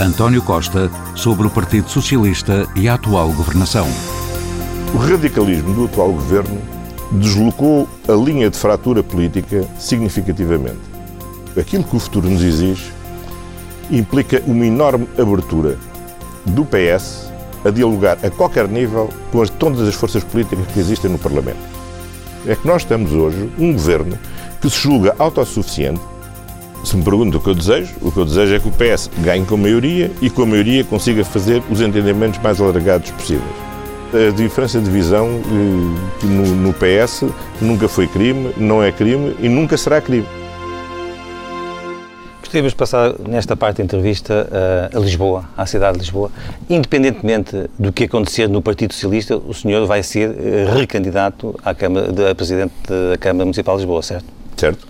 [0.01, 3.89] António Costa, sobre o Partido Socialista e a atual governação.
[4.95, 6.61] O radicalismo do atual governo
[7.13, 10.79] deslocou a linha de fratura política significativamente.
[11.59, 12.93] Aquilo que o futuro nos exige
[13.91, 15.79] implica uma enorme abertura
[16.45, 17.29] do PS
[17.65, 21.59] a dialogar a qualquer nível com as, todas as forças políticas que existem no Parlamento.
[22.47, 24.19] É que nós temos hoje um governo
[24.61, 26.01] que se julga autossuficiente.
[26.85, 29.11] Se me perguntam o que eu desejo, o que eu desejo é que o PS
[29.19, 33.69] ganhe com a maioria e com a maioria consiga fazer os entendimentos mais alargados possíveis.
[34.15, 37.25] A diferença de visão eh, no, no PS
[37.61, 40.27] nunca foi crime, não é crime e nunca será crime.
[42.51, 44.49] De passar nesta parte da entrevista
[44.93, 46.31] uh, a Lisboa, à cidade de Lisboa.
[46.69, 52.11] Independentemente do que acontecer no Partido Socialista, o senhor vai ser uh, recandidato à Câmara,
[52.11, 54.25] de, a Presidente da Câmara Municipal de Lisboa, certo?
[54.57, 54.89] Certo.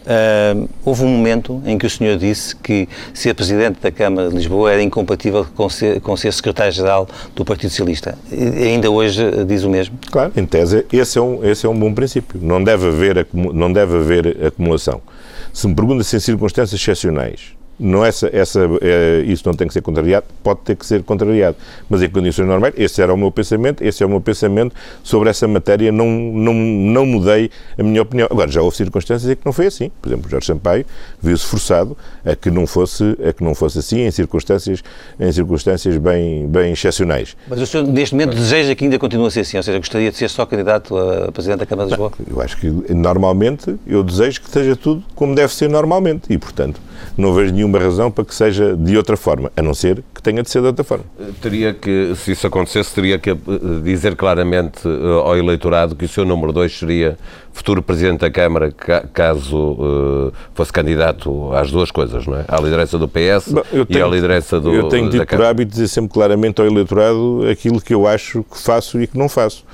[0.00, 4.36] Uh, houve um momento em que o senhor disse que ser Presidente da Câmara de
[4.36, 8.16] Lisboa era incompatível com ser, com ser Secretário-Geral do Partido Socialista.
[8.30, 9.98] E ainda hoje diz o mesmo?
[10.12, 12.40] Claro, em tese, esse é um, esse é um bom princípio.
[12.40, 15.02] Não deve haver, não deve haver acumulação.
[15.52, 19.72] Se me pergunta se em circunstâncias excepcionais não essa, essa, é, isso não tem que
[19.72, 21.56] ser contrariado, pode ter que ser contrariado,
[21.88, 25.30] mas em condições normais, esse era o meu pensamento, esse é o meu pensamento sobre
[25.30, 28.28] essa matéria, não, não, não mudei a minha opinião.
[28.30, 29.90] Agora, já houve circunstâncias em que não foi assim.
[30.00, 30.84] Por exemplo, Jorge Sampaio
[31.22, 34.82] viu-se forçado a que não fosse, a que não fosse assim em circunstâncias,
[35.18, 37.36] em circunstâncias bem, bem excepcionais.
[37.48, 40.10] Mas o senhor, neste momento, deseja que ainda continue a ser assim, ou seja, gostaria
[40.10, 42.12] de ser só candidato a Presidente da Câmara de Lisboa?
[42.28, 46.80] Eu acho que, normalmente, eu desejo que esteja tudo como deve ser normalmente e, portanto,
[47.16, 50.42] não vejo nenhuma razão para que seja de outra forma, a não ser que tenha
[50.42, 51.04] de ser de outra forma.
[51.40, 53.36] Teria que, se isso acontecesse, teria que eh,
[53.82, 57.16] dizer claramente eh, ao eleitorado que o seu número 2 seria
[57.52, 58.72] futuro Presidente da Câmara,
[59.12, 62.44] caso uh, fosse candidato às duas coisas, não é?
[62.46, 65.72] À liderança do PS Bom, tenho, e à liderança do Eu tenho tido por hábito
[65.72, 69.64] dizer sempre claramente ao eleitorado aquilo que eu acho que faço e que não faço.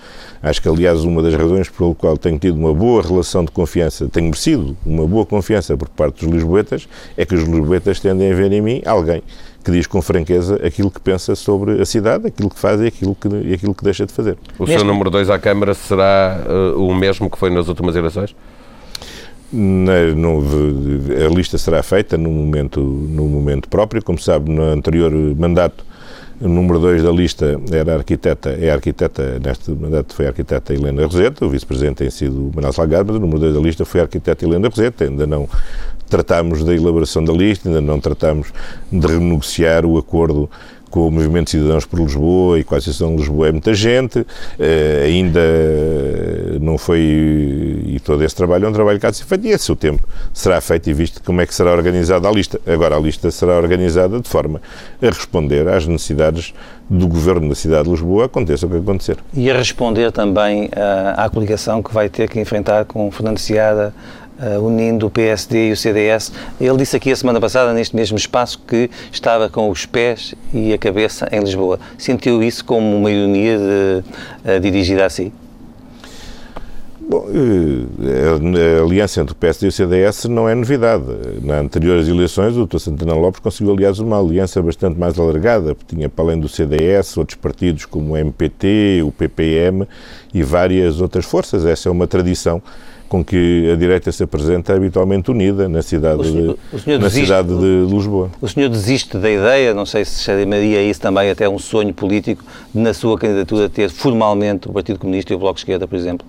[0.46, 4.06] Acho que, aliás, uma das razões pelo qual tenho tido uma boa relação de confiança,
[4.06, 8.34] tenho merecido uma boa confiança por parte dos lisboetas, é que os lisboetas tendem a
[8.34, 9.24] ver em mim alguém
[9.64, 13.16] que diz com franqueza aquilo que pensa sobre a cidade, aquilo que faz e aquilo
[13.16, 14.38] que, e aquilo que deixa de fazer.
[14.56, 18.32] O seu número 2 à Câmara será uh, o mesmo que foi nas últimas eleições?
[19.52, 20.44] Na, no,
[21.26, 24.00] a lista será feita no momento, no momento próprio.
[24.00, 25.84] Como sabe, no anterior mandato
[26.40, 30.74] o número 2 da lista era a arquiteta, é arquiteta, neste mandato foi a arquiteta
[30.74, 34.00] Helena Roseta, o vice-presidente tem sido Manuel Salgado, mas o número 2 da lista foi
[34.00, 35.48] a arquiteta Helena Roseta, ainda não
[36.08, 38.52] tratámos da elaboração da lista, ainda não tratámos
[38.92, 40.50] de renegociar o acordo
[40.90, 44.20] com o Movimento Cidadãos por Lisboa e com a Associação de Lisboa é muita gente,
[44.20, 44.26] uh,
[45.04, 45.40] ainda
[46.60, 49.52] não foi, e todo esse trabalho é um trabalho que há de ser feito, e
[49.52, 52.60] a seu tempo será feito e visto como é que será organizada a lista.
[52.66, 54.60] Agora, a lista será organizada de forma
[55.02, 56.54] a responder às necessidades
[56.88, 59.16] do Governo da cidade de Lisboa, aconteça o que acontecer.
[59.34, 63.92] E a responder também à, à coligação que vai ter que enfrentar com Fernando Seada
[64.40, 66.32] uh, unindo o PSD e o CDS.
[66.60, 70.72] Ele disse aqui a semana passada, neste mesmo espaço, que estava com os pés e
[70.72, 71.78] a cabeça em Lisboa.
[71.98, 75.32] Sentiu isso como uma ironia de, uh, dirigida a si?
[77.08, 81.04] Bom, eh, a aliança entre o PSD e o CDS não é novidade.
[81.40, 82.78] Nas anteriores eleições, o Dr.
[82.78, 87.16] Santana Lopes conseguiu, aliás, uma aliança bastante mais alargada, porque tinha, para além do CDS,
[87.16, 89.86] outros partidos como o MPT, o PPM
[90.34, 91.64] e várias outras forças.
[91.64, 92.60] Essa é uma tradição
[93.08, 97.48] com que a direita se apresenta habitualmente unida na cidade, senhor, de, na desiste, cidade
[97.48, 98.30] de Lisboa.
[98.40, 102.44] O senhor desiste da ideia, não sei se chamaria isso também até um sonho político,
[102.74, 105.96] de na sua candidatura ter formalmente o Partido Comunista e o Bloco de Esquerda, por
[105.96, 106.26] exemplo?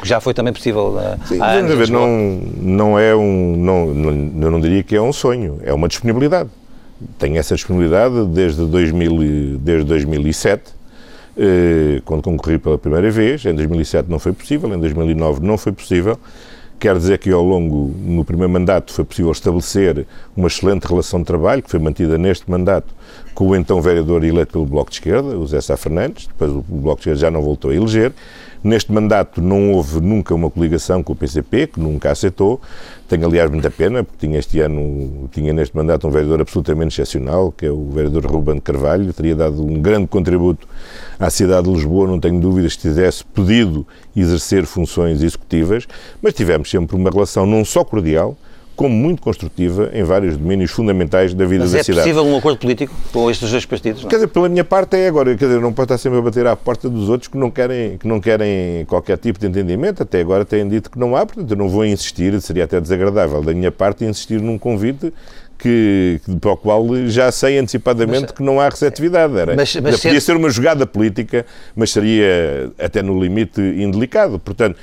[0.00, 2.08] Que já foi também possível na, Sim, há anos ver, não,
[2.60, 6.50] não é um, não, não, eu não diria que é um sonho, é uma disponibilidade.
[7.18, 10.75] Tenho essa disponibilidade desde, 2000, desde 2007, eh,
[12.04, 13.44] quando concorri pela primeira vez.
[13.44, 16.18] Em 2007 não foi possível, em 2009 não foi possível.
[16.78, 21.26] Quer dizer que ao longo, no primeiro mandato, foi possível estabelecer uma excelente relação de
[21.26, 22.94] trabalho, que foi mantida neste mandato
[23.34, 26.64] com o então vereador eleito pelo Bloco de Esquerda, o Zé Sá Fernandes, depois o
[26.68, 28.12] Bloco de Esquerda já não voltou a eleger.
[28.64, 32.60] Neste mandato não houve nunca uma coligação com o PCP, que nunca aceitou.
[33.06, 37.52] Tenho, aliás, muita pena, porque tinha este ano, tinha neste mandato um vereador absolutamente excepcional,
[37.52, 40.66] que é o vereador Ruben Carvalho, teria dado um grande contributo
[41.16, 45.86] à cidade de Lisboa, não tenho dúvidas que tivesse podido exercer funções executivas,
[46.20, 48.36] mas tivemos sempre uma relação não só cordial,
[48.76, 52.00] como muito construtiva em vários domínios fundamentais da vida Mas da é cidade.
[52.00, 54.02] é possível um acordo político com estes dois partidos?
[54.02, 54.10] Não?
[54.10, 56.46] Quer dizer, pela minha parte é agora, quer dizer, não pode estar sempre a bater
[56.46, 60.20] à porta dos outros que não querem, que não querem qualquer tipo de entendimento, até
[60.20, 63.54] agora têm dito que não há, portanto eu não vou insistir, seria até desagradável da
[63.54, 65.12] minha parte insistir num convite
[65.58, 69.36] que, para o qual já sei antecipadamente mas, que não há receptividade.
[69.36, 74.38] Era, mas, mas podia ser uma jogada política, mas seria até no limite indelicado.
[74.38, 74.78] Portanto,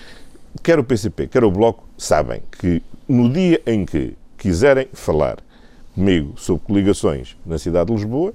[0.64, 5.38] quer o PCP, quer o Bloco, sabem que no dia em que quiserem falar
[5.94, 8.34] comigo sobre coligações na cidade de Lisboa,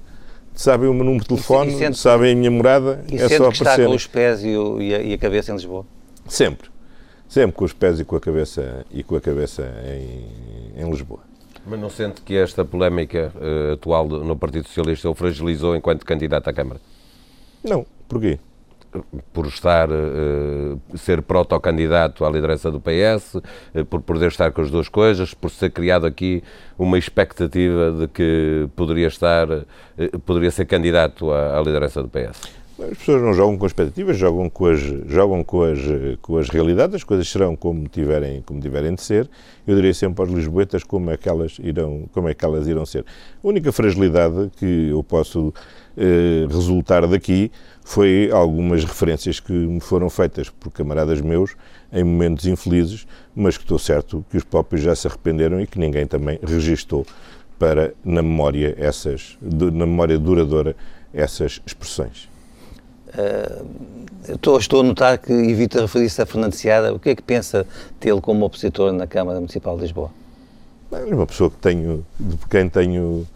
[0.53, 3.49] sabem o meu número de telefone, e sente, sabem a minha morada, e é só
[3.49, 5.85] que está com os pés e, o, e, a, e, a, cabeça em Lisboa?
[6.27, 6.69] Sempre.
[7.27, 11.19] Sempre com os pés e com a cabeça, e com a cabeça em, em Lisboa.
[11.65, 16.47] Mas não sente que esta polémica uh, atual no Partido Socialista o fragilizou enquanto candidato
[16.47, 16.79] à Câmara?
[17.63, 17.85] Não.
[18.07, 18.39] Porquê?
[19.33, 23.41] Por estar, uh, ser protocandidato à liderança do PS,
[23.73, 26.43] eh, por poder estar com as duas coisas, por ser criado aqui
[26.77, 29.47] uma expectativa de que poderia estar,
[30.25, 32.59] poderia ser candidato à, à, liderança do PS?
[32.79, 35.79] As pessoas não jogam com expectativas, jogam com as, jogam com as,
[36.21, 39.29] com as realidades, as coisas serão como tiverem, como tiverem de ser.
[39.67, 42.85] Eu diria sempre aos lisboetas como é que elas irão, como é que elas irão
[42.85, 43.03] ser.
[43.43, 45.53] A única fragilidade que eu posso
[46.49, 47.51] resultar daqui
[47.83, 51.55] foi algumas referências que me foram feitas por camaradas meus
[51.91, 55.79] em momentos infelizes, mas que estou certo que os próprios já se arrependeram e que
[55.79, 57.05] ninguém também registou
[57.57, 60.75] para, na memória, essas, na memória duradoura,
[61.13, 62.29] essas expressões.
[63.09, 63.65] Uh,
[64.33, 66.93] estou, estou, a notar que evita referir-se a Fernando Seada.
[66.93, 67.65] O que é que pensa
[67.99, 70.11] tê-lo como opositor na Câmara Municipal de Lisboa?
[70.91, 73.27] É uma pessoa que tenho, de quem tenho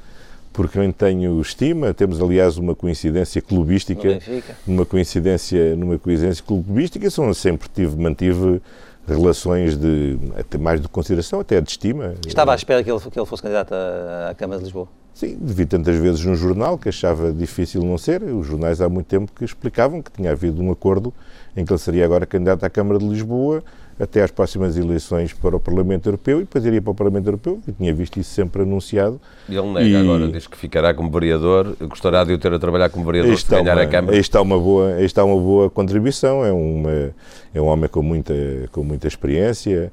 [0.54, 1.94] por quem tenho estima.
[1.94, 4.20] Temos, aliás, uma coincidência clubística.
[4.66, 7.10] Uma coincidência, numa coincidência clubística.
[7.10, 8.62] São, sempre tive, mantive
[9.08, 12.13] relações de até mais de consideração, até de estima.
[12.26, 14.88] Estava à espera que ele, que ele fosse candidato à, à Câmara de Lisboa?
[15.13, 18.24] Sim, vi tantas vezes num jornal que achava difícil não ser.
[18.24, 21.13] Os jornais há muito tempo que explicavam que tinha havido um acordo
[21.56, 23.63] em que ele seria agora candidato à Câmara de Lisboa
[23.99, 27.60] até às próximas eleições para o Parlamento Europeu e depois iria para o Parlamento Europeu.
[27.67, 29.19] Eu tinha visto isso sempre anunciado.
[29.47, 29.95] E ele nega e...
[29.95, 33.49] agora, diz que ficará como vereador, gostará de o ter a trabalhar como vereador se
[33.49, 34.17] ganhar uma, a Câmara.
[34.17, 37.13] Está uma boa, está uma boa contribuição, é, uma,
[37.53, 38.34] é um homem com muita,
[38.71, 39.91] com muita experiência,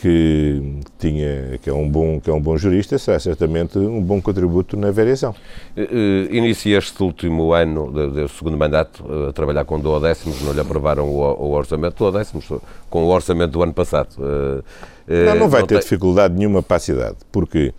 [0.00, 0.62] que
[0.96, 4.76] tinha que é um bom que é um bom jurista será certamente um bom contributo
[4.76, 5.34] na variação.
[5.76, 10.60] Uh, inicia este último ano do segundo mandato uh, a trabalhar com duodécimos, não lhe
[10.60, 12.48] aprovaram o, o orçamento duodécimos
[12.88, 14.14] com o orçamento do ano passado.
[14.18, 15.82] Não, não vai não ter tem...
[15.82, 17.74] dificuldade nenhuma para a cidade, porque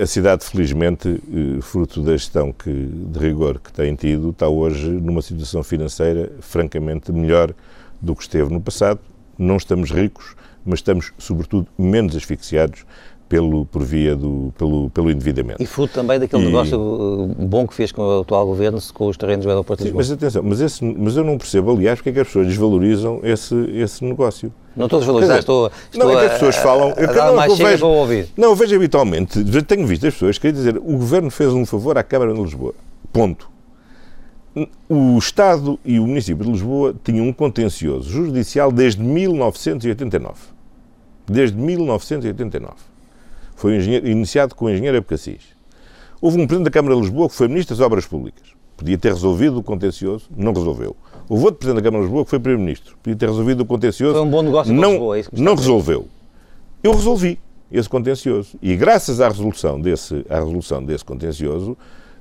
[0.00, 1.20] a cidade, felizmente,
[1.60, 7.12] fruto da gestão que, de rigor que tem tido, está hoje numa situação financeira francamente
[7.12, 7.52] melhor
[8.00, 9.00] do que esteve no passado.
[9.38, 12.84] Não estamos ricos, mas estamos, sobretudo, menos asfixiados
[13.28, 15.62] pelo, por via do, pelo, pelo endividamento.
[15.62, 19.06] E fruto também daquele E- negócio uh, bom que fez com o atual governo, com
[19.06, 20.00] os terrenos do aeroporto de Lisboa.
[20.02, 23.20] mas atenção, mas, esse, mas eu não percebo, aliás, porque é que as pessoas desvalorizam
[23.22, 24.52] esse, esse negócio.
[24.76, 26.90] Não estou a desvalorizar, estou, estou não, é que as pessoas falam.
[26.90, 28.28] a, a não, mais eu vejo- ouvir.
[28.36, 31.96] Não, eu vejo habitualmente, tenho visto as pessoas querem dizer o governo fez um favor
[31.96, 32.74] à Câmara de Lisboa.
[33.10, 33.50] Ponto.
[34.86, 40.34] O Estado e o município de Lisboa tinham um contencioso judicial desde 1989.
[41.26, 42.74] Desde 1989.
[43.54, 45.42] Foi iniciado com o engenheiro Abcacis.
[46.20, 48.48] Houve um presidente da Câmara de Lisboa que foi ministro das Obras Públicas.
[48.76, 50.96] Podia ter resolvido o contencioso, não resolveu.
[51.28, 52.96] Houve outro presidente da Câmara de Lisboa que foi primeiro-ministro.
[53.02, 54.14] Podia ter resolvido o contencioso.
[54.14, 56.08] Foi um bom negócio não, Lisboa, é Não resolveu.
[56.82, 57.38] Eu resolvi
[57.70, 58.56] esse contencioso.
[58.60, 61.76] E graças à resolução desse, à resolução desse contencioso,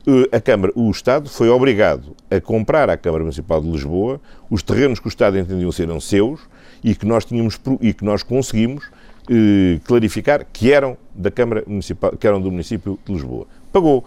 [0.07, 4.63] eh, a Câmara, o Estado foi obrigado a comprar à Câmara Municipal de Lisboa os
[4.63, 6.39] terrenos que o Estado entendiam serem seus
[6.83, 8.89] e que nós tínhamos e que nós conseguimos
[9.29, 13.47] eh, clarificar que eram da Câmara Municipal, que eram do município de Lisboa.
[13.71, 14.05] Pagou.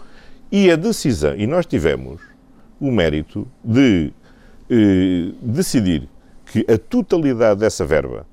[0.50, 2.20] E a decisão, e nós tivemos
[2.80, 4.12] o mérito de
[4.70, 6.08] eh, decidir
[6.46, 8.26] que a totalidade dessa verba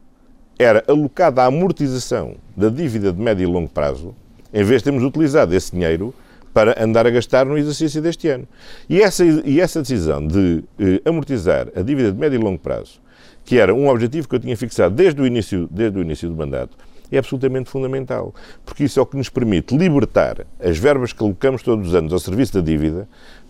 [0.60, 4.14] era alocada à amortização da dívida de médio e longo prazo,
[4.54, 6.14] em vez de termos utilizado esse dinheiro
[6.54, 8.48] para andar a gastar no exercício deste ano.
[8.90, 13.00] E essa, e essa decisão de eh, amortizar a dívida de médio e longo prazo,
[13.46, 16.36] que era um objetivo que eu tinha fixado desde o início, desde o início do
[16.36, 16.78] mandato,
[17.12, 18.34] é absolutamente fundamental,
[18.66, 22.14] porque isso é o que nos permite libertar as verbas que alocamos todos os anos
[22.14, 23.08] ao serviço da dívida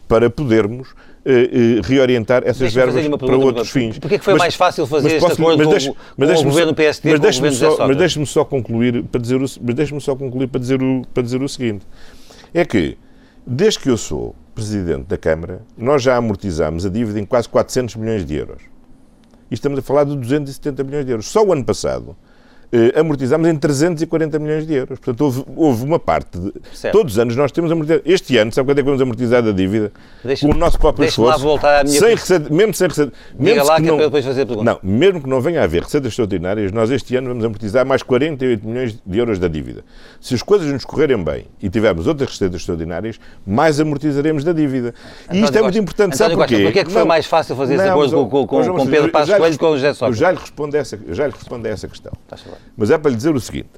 [0.07, 0.89] para podermos
[1.23, 3.99] eh, eh, reorientar essas verbas para outros fins.
[3.99, 6.39] porquê que foi mais fácil fazer mas este acordo mas com deixe- o- mas com
[6.41, 7.87] o governo só- PST, mas com deixe-me governo só-?
[7.87, 11.21] Mas deixe-me só concluir para dizer o, mas deixe-me só concluir para dizer o, para
[11.23, 11.85] dizer o seguinte.
[12.53, 12.97] É que,
[13.45, 17.95] desde que eu sou Presidente da Câmara, nós já amortizámos a dívida em quase 400
[17.95, 18.63] milhões de euros.
[19.51, 21.27] E estamos a falar de 270 milhões de euros.
[21.27, 22.15] Só o ano passado
[22.71, 24.99] eh, amortizámos em 340 milhões de euros.
[24.99, 26.37] Portanto, houve, houve uma parte.
[26.39, 26.93] De, Certo.
[26.93, 28.01] todos os anos nós temos amortizado.
[28.05, 29.91] Este ano, sabe quanto é que vamos amortizar da dívida?
[30.23, 31.47] Deixa-me- com o nosso próprio deixa-me lá esforço.
[31.59, 33.11] voltar à minha sem receita, mesmo sem receita.
[33.31, 34.71] Diga mesmo lá que que é não, para eu depois fazer a pergunta.
[34.71, 38.03] Não, mesmo que não venha a haver receitas extraordinárias, nós este ano vamos amortizar mais
[38.03, 39.83] 48 milhões de euros da dívida.
[40.19, 44.93] Se as coisas nos correrem bem e tivermos outras receitas extraordinárias, mais amortizaremos da dívida.
[45.31, 46.63] e António isto é muito Costa, importante, António sabe Costa, porquê?
[46.63, 48.87] porquê é que foi mais fácil fazer esse Não, acordo mas, com- com- com- com
[48.87, 50.19] Pedro Passos Coelho e com o José Sócrates?
[50.21, 52.11] Eu já lhe respondo a essa, já lhe respondo a essa questão.
[52.31, 52.60] A falar.
[52.75, 53.69] Mas é para lhe dizer o seguinte.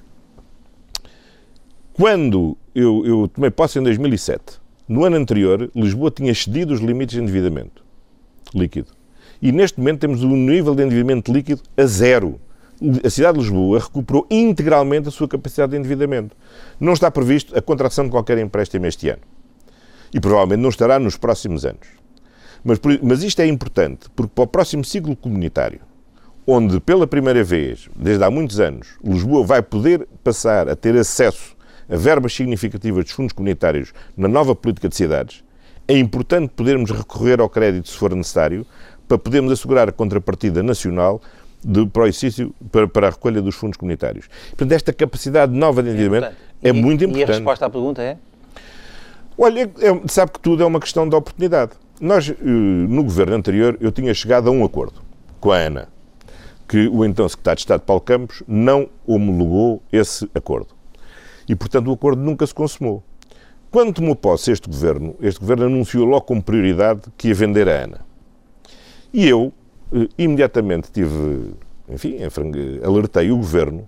[1.93, 7.15] Quando eu, eu tomei posse em 2007, no ano anterior, Lisboa tinha excedido os limites
[7.15, 7.84] de endividamento
[8.53, 8.91] líquido.
[9.41, 12.39] E neste momento temos um nível de endividamento líquido a zero.
[13.03, 16.36] A cidade de Lisboa recuperou integralmente a sua capacidade de endividamento.
[16.79, 19.21] Não está previsto a contração de qualquer empréstimo este ano.
[20.13, 21.88] E provavelmente não estará nos próximos anos.
[22.63, 25.81] Mas, mas isto é importante porque para o próximo ciclo comunitário,
[26.46, 31.56] onde pela primeira vez, desde há muitos anos, Lisboa vai poder passar a ter acesso
[31.89, 35.44] a verbas significativas dos fundos comunitários na nova política de cidades,
[35.88, 38.66] é importante podermos recorrer ao crédito se for necessário
[39.08, 41.22] para podermos assegurar a contrapartida nacional
[41.64, 44.28] de, para, o exercício, para, para a recolha dos fundos comunitários.
[44.50, 47.36] Portanto, esta capacidade nova de endividamento é, E- muito E a importante.
[47.38, 48.18] resposta à pergunta é?
[49.38, 51.72] Olha, é- sabe que tudo é uma questão de oportunidade.
[52.00, 55.02] Nós, eh, no governo anterior, eu tinha chegado a um acordo
[55.39, 55.88] com a ANA,
[56.74, 60.69] que o então secretário de Estado Paulo Campos não homologou esse acordo.
[61.47, 63.03] E, portanto, o acordo nunca se consumou.
[63.69, 67.84] Quando tomou posse este governo, este governo anunciou logo como prioridade que ia vender a
[67.84, 67.99] ANA.
[69.13, 69.53] E eu,
[69.93, 71.53] eh, imediatamente tive,
[71.88, 72.17] enfim,
[72.84, 73.88] alertei o governo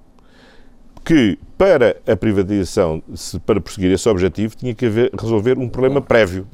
[1.04, 3.02] que para a privatização,
[3.48, 6.46] para prosseguir esse objetivo, tinha que haver, resolver um problema prévio,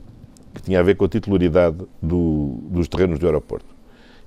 [0.54, 3.81] que tinha a ver com a titularidade do- dos terrenos do aeroporto.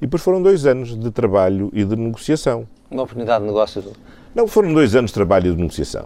[0.05, 2.67] E depois foram dois anos de trabalho e de negociação.
[2.91, 3.81] Uma oportunidade de negócio.
[3.81, 3.93] do-
[4.35, 6.05] Não, foram dois anos de trabalho e de negociação.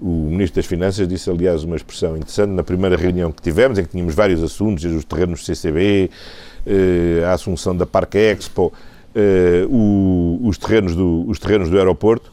[0.00, 3.82] O Ministro das Finanças disse, aliás, uma expressão interessante na primeira reunião que tivemos, em
[3.82, 6.10] que tínhamos vários assuntos, os terrenos do CCB,
[6.64, 8.72] eh, a assunção da Parque Expo,
[9.16, 12.30] eh, os, terrenos do, os terrenos do aeroporto.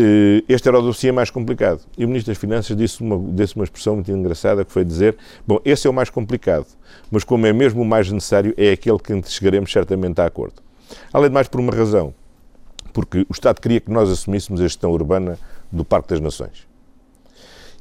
[0.00, 1.80] Eh, este era o dossiê mais complicado.
[1.96, 5.16] E o Ministro das Finanças disse uma, disse uma expressão muito engraçada, que foi dizer,
[5.44, 6.66] bom, esse é o mais complicado,
[7.10, 10.62] mas como é mesmo o mais necessário, é aquele que chegaremos certamente a acordo.
[11.12, 12.14] Além de mais, por uma razão,
[12.92, 15.36] porque o Estado queria que nós assumíssemos a gestão urbana
[15.70, 16.67] do Parque das Nações.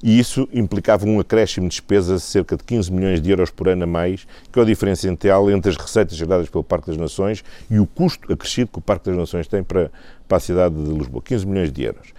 [0.04, 3.68] E isso implicava um acréscimo de despesas de cerca de 15 milhões de euros por
[3.68, 7.44] ano a mais, que é o diferencial entre as receitas geradas pelo Parque das Nações
[7.70, 9.92] e o custo acrescido que o Parque das Nações tem para,
[10.28, 11.22] para a cidade de Lisboa.
[11.24, 12.14] 15 milhões de euros.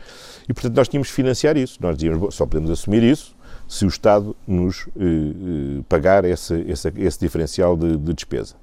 [0.48, 1.78] E, portanto, nós tínhamos que financiar isso.
[1.80, 3.36] Nós dizíamos, só podemos assumir isso
[3.68, 8.54] se o Estado nos eh, eh, pagar esse, esse, esse diferencial de, de despesa.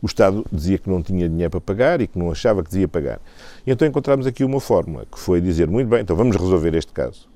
[0.00, 2.86] O Estado dizia que não tinha dinheiro para pagar e que não achava que devia
[2.86, 3.20] pagar.
[3.66, 6.92] E então encontramos aqui uma fórmula, que foi dizer, muito bem, então vamos resolver este
[6.92, 7.31] caso.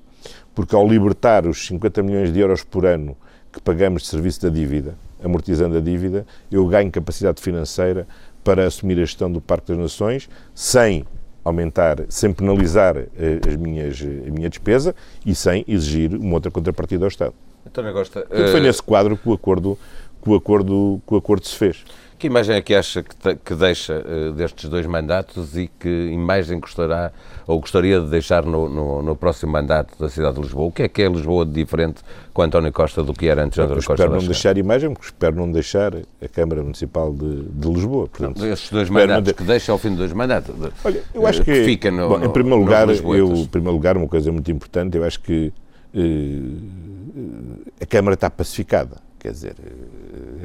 [0.57, 3.15] Porque ao libertar os 50 milhões de euros por ano
[3.53, 8.07] que pagamos de serviço da dívida, amortizando a dívida, eu ganho capacidade financeira
[8.43, 11.05] para assumir a gestão do Parque das Nações sem
[11.45, 17.05] aumentar, sem penalizar eh, as minhas, a minha despesa e sem exigir uma outra contrapartida
[17.05, 17.35] ao Estado.
[17.67, 19.77] António Costa, Porque foi nesse quadro que o acordo,
[20.27, 21.85] que o acordo, que o acordo se fez.
[22.19, 26.09] Que imagem é que acha que, te, que deixa uh, destes dois mandatos e que
[26.11, 27.11] imagem gostará
[27.45, 30.65] ou gostaria de deixar no, no, no, próximo mandato da cidade de Lisboa?
[30.65, 32.01] O que é que é Lisboa de diferente
[32.33, 33.93] com António Costa do que era antes de António Costa?
[33.93, 38.07] Espero não deixar imagem, porque espero não deixar a Câmara Municipal de, de Lisboa.
[38.07, 40.55] Portanto, não, esses dois mandatos, que deixa ao fim de dois mandatos.
[40.83, 43.75] Olha, eu acho eh, que, que fica no, bom, em primeiro lugar, eu, em primeiro
[43.75, 45.53] lugar, uma coisa muito importante, eu acho que
[45.93, 48.97] uh, a Câmara está pacificada.
[49.19, 49.55] Quer dizer,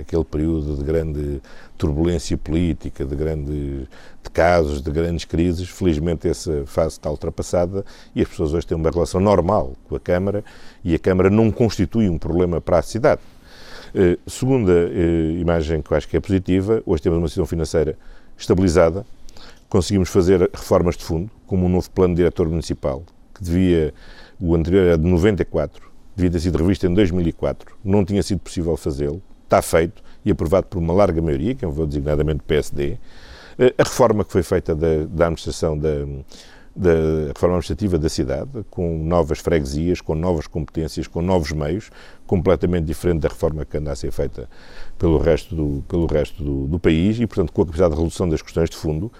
[0.01, 1.41] aquele período de grande
[1.77, 3.89] turbulência política, de grandes
[4.23, 7.85] de casos, de grandes crises, felizmente essa fase está ultrapassada
[8.15, 10.45] e as pessoas hoje têm uma relação normal com a Câmara
[10.85, 13.21] e a Câmara não constitui um problema para a cidade.
[13.95, 17.99] Uh, segunda uh, imagem que eu acho que é positiva, hoje temos uma situação financeira
[18.39, 19.05] estabilizada,
[19.69, 23.03] conseguimos fazer reformas de fundo, como um novo plano de diretor municipal,
[23.35, 23.93] que devia,
[24.41, 25.83] o anterior era de 94,
[26.17, 29.23] devia ter sido revisto em 2004, não tinha sido possível fazê-lo,
[29.53, 32.97] está feito e aprovado por uma larga maioria, que eu vou designadamente PSD.
[33.59, 35.91] Eh, a reforma que foi feita da, da administração da,
[36.75, 36.91] da
[37.29, 41.91] reforma administrativa da cidade, com novas freguesias, com novas competências, com novos meios,
[42.27, 44.49] completamente diferente da reforma que anda a ser feita
[44.99, 48.29] pelo resto do, pelo resto do, do país e, portanto, com a capacidade de resolução
[48.29, 49.13] das questões de fundo,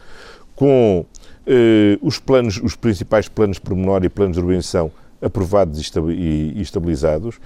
[0.57, 1.05] com
[1.47, 7.39] eh, os planos, os principais planos pormenor e planos de urbanização aprovados e estabilizados,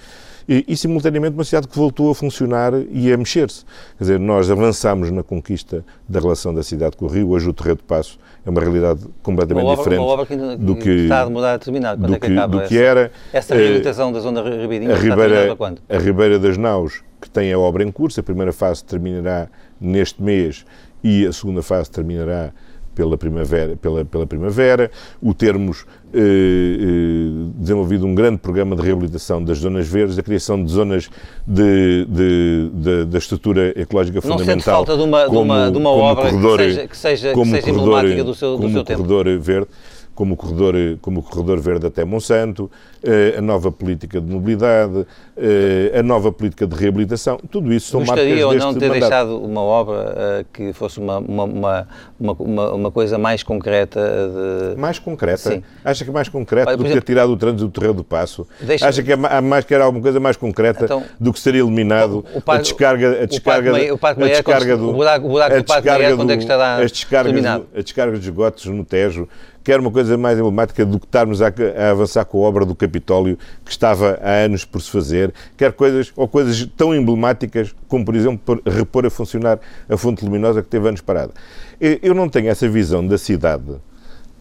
[0.48, 3.64] e, e, simultaneamente uma cidade que voltou a funcionar e a mexer-se.
[3.98, 7.52] Quer dizer, nós avançámos na conquista da relação da cidade com o Rio, hoje o
[7.52, 10.90] Terreiro de Passo é uma realidade completamente uma obra, diferente uma obra que do que
[10.90, 11.96] está a demorar a terminar.
[11.96, 14.94] Quando do é que, acaba do essa, que era essa reabilitação uh, da zona ribeirinha
[14.94, 15.82] a Ribeira, quando?
[15.88, 19.48] A Ribeira das Naus, que tem a obra em curso, a primeira fase terminará
[19.80, 20.64] neste mês
[21.02, 22.52] e a segunda fase terminará
[22.96, 24.90] pela primavera, pela, pela primavera,
[25.20, 25.95] o termos eh, eh,
[27.58, 31.10] desenvolvido um grande programa de reabilitação das zonas verdes, a criação de zonas
[31.46, 34.56] de, de, de da estrutura ecológica Não fundamental.
[34.56, 37.32] Não falta de uma, como, de uma, de uma obra corredor, que seja, que seja,
[37.34, 39.02] que seja corredor, emblemática do seu, do seu tempo?
[39.02, 39.68] corredor verde
[40.16, 42.70] como o corredor, como o corredor verde até Monsanto,
[43.02, 45.06] eh, a nova política de mobilidade, eh,
[45.98, 49.00] a nova política de reabilitação, tudo isso são Gostaria marcas ou não ter mandato.
[49.00, 52.36] deixado uma obra eh, que fosse uma, uma, uma,
[52.72, 54.00] uma, coisa mais concreta?
[54.00, 54.80] De...
[54.80, 55.50] Mais concreta?
[55.50, 55.62] Sim.
[55.84, 57.94] Acha que é mais concreta Olha, do exemplo, que ter tirado o trânsito do terreno
[57.94, 58.46] do passo?
[58.82, 62.24] Acha que há mais que era alguma coisa mais concreta então, do que ser eliminado
[62.34, 65.56] o, o, a descarga, a descarga, o Parque a descarga do, o buraco, o buraco
[65.56, 67.44] do Parque Maior, quando é que estará as descargas?
[67.74, 69.28] As descargas de esgotos no Tejo,
[69.66, 72.72] quer uma coisa mais emblemática do que estarmos a, a, avançar com a obra do
[72.72, 75.25] Capitólio, que estava há anos por se fazer,
[75.56, 79.58] quer coisas, ou coisas tão emblemáticas como, por exemplo, repor a funcionar
[79.88, 81.32] a fonte luminosa que teve anos parada.
[81.80, 83.76] Eu não tenho essa visão da cidade,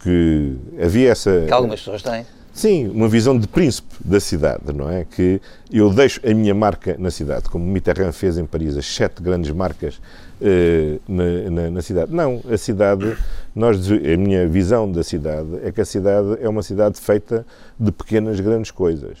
[0.00, 1.44] que havia essa...
[1.46, 2.24] Que algumas pessoas têm.
[2.56, 5.04] Sim, uma visão de príncipe da cidade, não é?
[5.04, 9.22] Que eu deixo a minha marca na cidade, como Mitterrand fez em Paris, as sete
[9.22, 10.00] grandes marcas
[10.40, 12.14] eh, na, na, na, cidade.
[12.14, 13.14] Não, a cidade,
[13.54, 17.44] nós, a minha visão da cidade é que a cidade é uma cidade feita
[17.78, 19.18] de pequenas grandes coisas.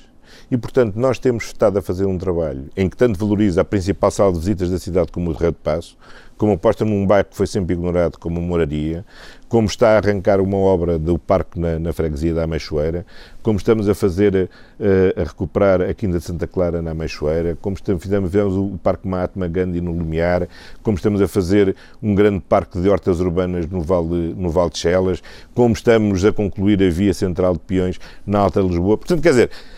[0.48, 4.12] E, portanto, nós temos estado a fazer um trabalho em que tanto valoriza a principal
[4.12, 5.96] sala de visitas da cidade como o Terreiro de Passo,
[6.36, 9.04] como aposta num bairro que foi sempre ignorado como moraria,
[9.48, 13.06] como está a arrancar uma obra do parque na, na freguesia da Ameixoeira,
[13.42, 17.74] como estamos a fazer, uh, a recuperar a Quinta de Santa Clara na Ameixoeira, como
[17.74, 20.48] estamos, fizemos, fizemos o Parque Mahatma Gandhi no Lumiar,
[20.82, 24.78] como estamos a fazer um grande parque de hortas urbanas no Vale, no vale de
[24.78, 25.22] Chelas,
[25.54, 28.98] como estamos a concluir a via central de peões na Alta Lisboa.
[28.98, 29.75] Portanto, quer dizer, eh,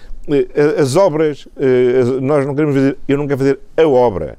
[0.79, 4.39] as obras, eh, nós não queremos fazer, eu não quero fazer a obra,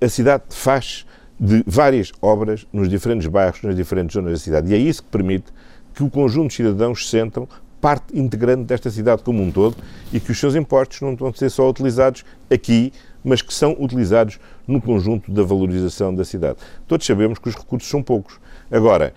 [0.00, 1.06] a cidade faz
[1.38, 4.70] de várias obras nos diferentes bairros, nas diferentes zonas da cidade.
[4.70, 5.52] E é isso que permite
[5.94, 7.48] que o conjunto de cidadãos se sentam
[7.80, 9.76] parte integrante desta cidade como um todo
[10.12, 12.92] e que os seus impostos não vão ser só utilizados aqui,
[13.24, 16.58] mas que são utilizados no conjunto da valorização da cidade.
[16.86, 18.38] Todos sabemos que os recursos são poucos.
[18.70, 19.12] Agora, eh,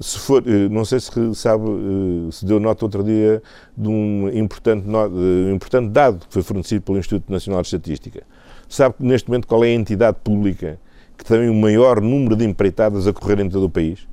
[0.00, 3.40] se for, eh, não sei se sabe, eh, se deu nota outro dia
[3.76, 8.22] de um importante, um importante dado que foi fornecido pelo Instituto Nacional de Estatística.
[8.68, 10.78] Sabe neste momento qual é a entidade pública
[11.16, 14.09] que tem o maior número de empreitadas a correr em todo o país?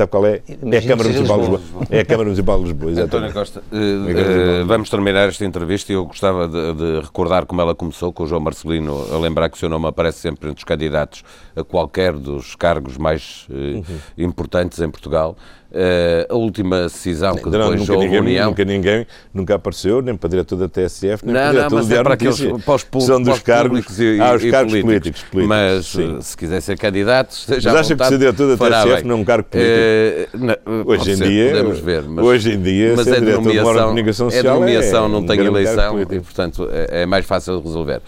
[0.00, 0.40] Sabe qual é?
[0.48, 1.86] É a Câmara Municipal de Lisboa.
[1.90, 3.16] É a Câmara Municipal de Lisboa, exatamente.
[3.16, 7.60] António Costa, uh, uh, vamos terminar esta entrevista e eu gostava de, de, recordar como
[7.60, 10.60] ela começou, com o João Marcelino, a lembrar que o seu nome aparece sempre entre
[10.60, 11.22] os candidatos
[11.54, 13.84] a qualquer dos cargos mais uh, uhum.
[14.16, 15.36] importantes em Portugal.
[15.70, 18.50] Uh, a última decisão que depois não, nunca houve ninguém, união...
[18.50, 21.90] Nunca ninguém nunca apareceu, nem para diretor da TSF, nem não, para diretor não, mas
[21.92, 25.22] é para, aqueles, para os, São dos cargos, e, ah, os e cargos políticos.
[25.22, 26.20] políticos, políticos Mas sim.
[26.20, 29.04] se quiser ser candidato, esteja mas acha vontade, que ser diretor da TSF bem.
[29.04, 30.36] não é um cargo político?
[30.36, 33.26] Uh, não, hoje em ser, dia, podemos ver, mas, hoje em dia, mas é de
[33.26, 37.06] de nomeação, comunicação é de social nomeação, é não tem eleição e, portanto, é, é
[37.06, 38.02] mais fácil de resolver.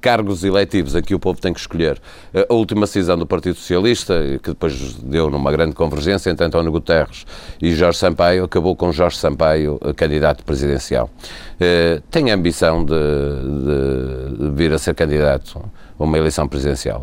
[0.00, 2.00] Cargos eletivos, aqui o povo tem que escolher.
[2.48, 6.91] A última decisão do Partido Socialista, que depois deu numa grande convergência entre António Guterres
[7.60, 11.08] e Jorge Sampaio, acabou com Jorge Sampaio, candidato presidencial.
[12.10, 12.94] Tem a ambição de,
[14.38, 15.62] de vir a ser candidato
[15.98, 17.02] a uma eleição presidencial,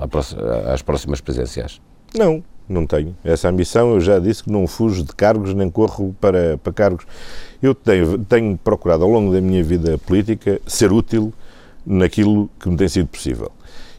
[0.74, 1.82] às próximas presidenciais?
[2.14, 3.16] Não, não tenho.
[3.24, 7.06] Essa ambição, eu já disse que não fujo de cargos nem corro para, para cargos.
[7.62, 11.34] Eu tenho, tenho procurado ao longo da minha vida política ser útil
[11.86, 13.52] naquilo que me tem sido possível.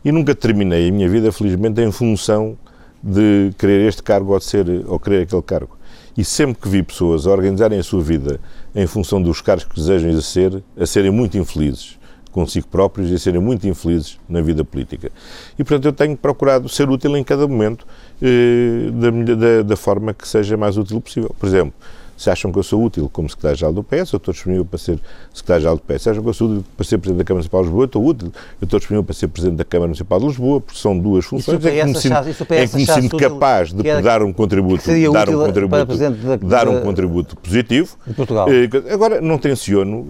[0.05, 2.57] E nunca terminei a minha vida, felizmente, em função
[3.03, 5.77] de querer este cargo ou de ser ou querer aquele cargo.
[6.17, 8.41] E sempre que vi pessoas organizarem a sua vida
[8.75, 11.99] em função dos cargos que desejam exercer, a serem muito infelizes
[12.31, 15.11] consigo próprios e a serem muito infelizes na vida política.
[15.59, 17.87] E, portanto, eu tenho procurado ser útil em cada momento
[18.23, 21.35] eh, da, da, da forma que seja mais útil possível.
[21.39, 21.75] Por exemplo,
[22.21, 24.99] se acham que eu sou útil como secretário-geral do PS, eu estou disponível para ser
[25.33, 26.03] secretário-geral do PS.
[26.03, 27.87] Se acham que eu sou útil para ser Presidente da Câmara Municipal de Lisboa, eu
[27.87, 28.33] estou útil.
[28.61, 31.65] Eu estou disponível para ser Presidente da Câmara Municipal de Lisboa, porque são duas funções
[31.65, 32.15] em que me sinto,
[32.55, 36.83] em que me sinto capaz de dar um contributo, dar um contributo, da, dar um
[36.83, 37.97] contributo positivo.
[38.15, 38.47] Portugal.
[38.93, 40.07] Agora, não tenciono,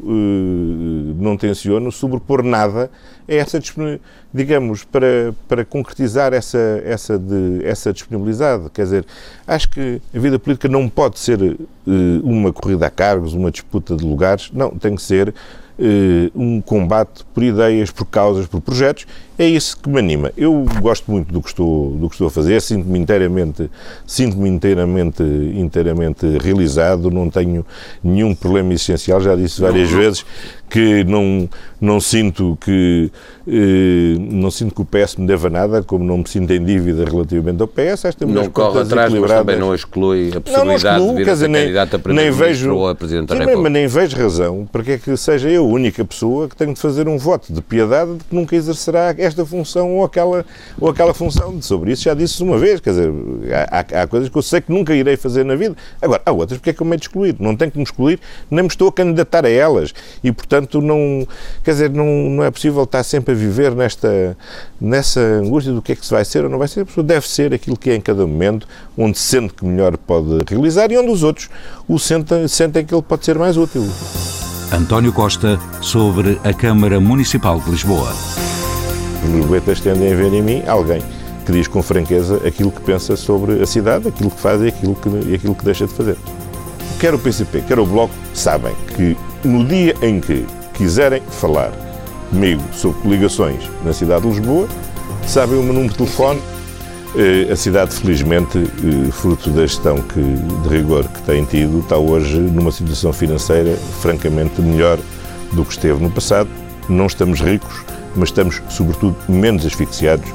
[1.16, 2.90] não tenciono sobrepor nada
[3.28, 3.60] a essa
[4.32, 8.70] digamos, para, para concretizar essa, essa, de, essa disponibilidade.
[8.70, 9.06] Quer dizer,
[9.46, 11.58] acho que a vida política não pode ser uh,
[12.22, 15.32] uma corrida a cargos, uma disputa de lugares, não, tem que ser uh,
[16.34, 19.06] um combate por ideias, por causas, por projetos.
[19.40, 20.30] É isso que me anima.
[20.36, 23.70] Eu gosto muito do que estou, do que estou a fazer, sinto-me inteiramente,
[24.06, 27.64] sinto-me inteiramente, inteiramente realizado, não tenho
[28.04, 30.26] nenhum problema essencial, já disse várias vezes
[30.68, 31.48] que não,
[31.80, 33.10] não sinto que
[33.52, 37.04] eh, não sinto que o PS me deva nada, como não me sinto em dívida
[37.04, 38.04] relativamente ao PS.
[38.04, 41.48] Esta não corre atrás, mas também não exclui a possibilidade não, não excluo, de vir
[41.48, 43.62] nem, candidato a Primeiro-Ministro ou a Presidente da República.
[43.62, 46.72] Mas nem vejo razão para que é que seja eu a única pessoa que tenho
[46.72, 50.44] de fazer um voto de piedade de que nunca exercerá esta função ou aquela,
[50.78, 51.60] ou aquela função.
[51.62, 53.12] Sobre isso já disse uma vez, quer dizer,
[53.70, 55.76] há, há coisas que eu sei que nunca irei fazer na vida.
[56.00, 57.36] Agora, há outras porque é que eu me he de excluir.
[57.38, 58.20] Não tenho que me excluir,
[58.50, 59.94] nem me estou a candidatar a elas.
[60.22, 61.26] E, portanto, não,
[61.64, 64.36] quer dizer, não, não é possível estar sempre a viver nesta,
[64.80, 66.82] nessa angústia do que é que se vai ser ou não vai ser.
[66.82, 68.66] A pessoa deve ser aquilo que é em cada momento,
[68.96, 71.48] onde sente que melhor pode realizar e onde os outros
[71.88, 73.86] o sentem, sentem que ele pode ser mais útil.
[74.72, 78.12] António Costa sobre a Câmara Municipal de Lisboa.
[79.24, 81.02] Os lisboetas tendem a ver em mim alguém
[81.44, 84.94] que diz com franqueza aquilo que pensa sobre a cidade, aquilo que faz e aquilo
[84.94, 86.16] que, e aquilo que deixa de fazer.
[86.98, 91.72] Quer o PCP, quer o Bloco, sabem que no dia em que quiserem falar
[92.30, 94.68] comigo sobre ligações na cidade de Lisboa,
[95.26, 96.40] sabem o meu número de telefone.
[97.50, 98.56] A cidade, felizmente,
[99.10, 104.60] fruto da gestão que, de rigor que tem tido, está hoje numa situação financeira francamente
[104.60, 104.96] melhor
[105.52, 106.48] do que esteve no passado.
[106.88, 110.28] Não estamos ricos, mas estamos, sobretudo, menos asfixiados.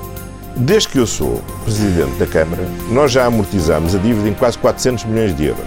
[0.55, 5.03] Desde que eu sou Presidente da Câmara, nós já amortizamos a dívida em quase 400
[5.05, 5.65] milhões de euros.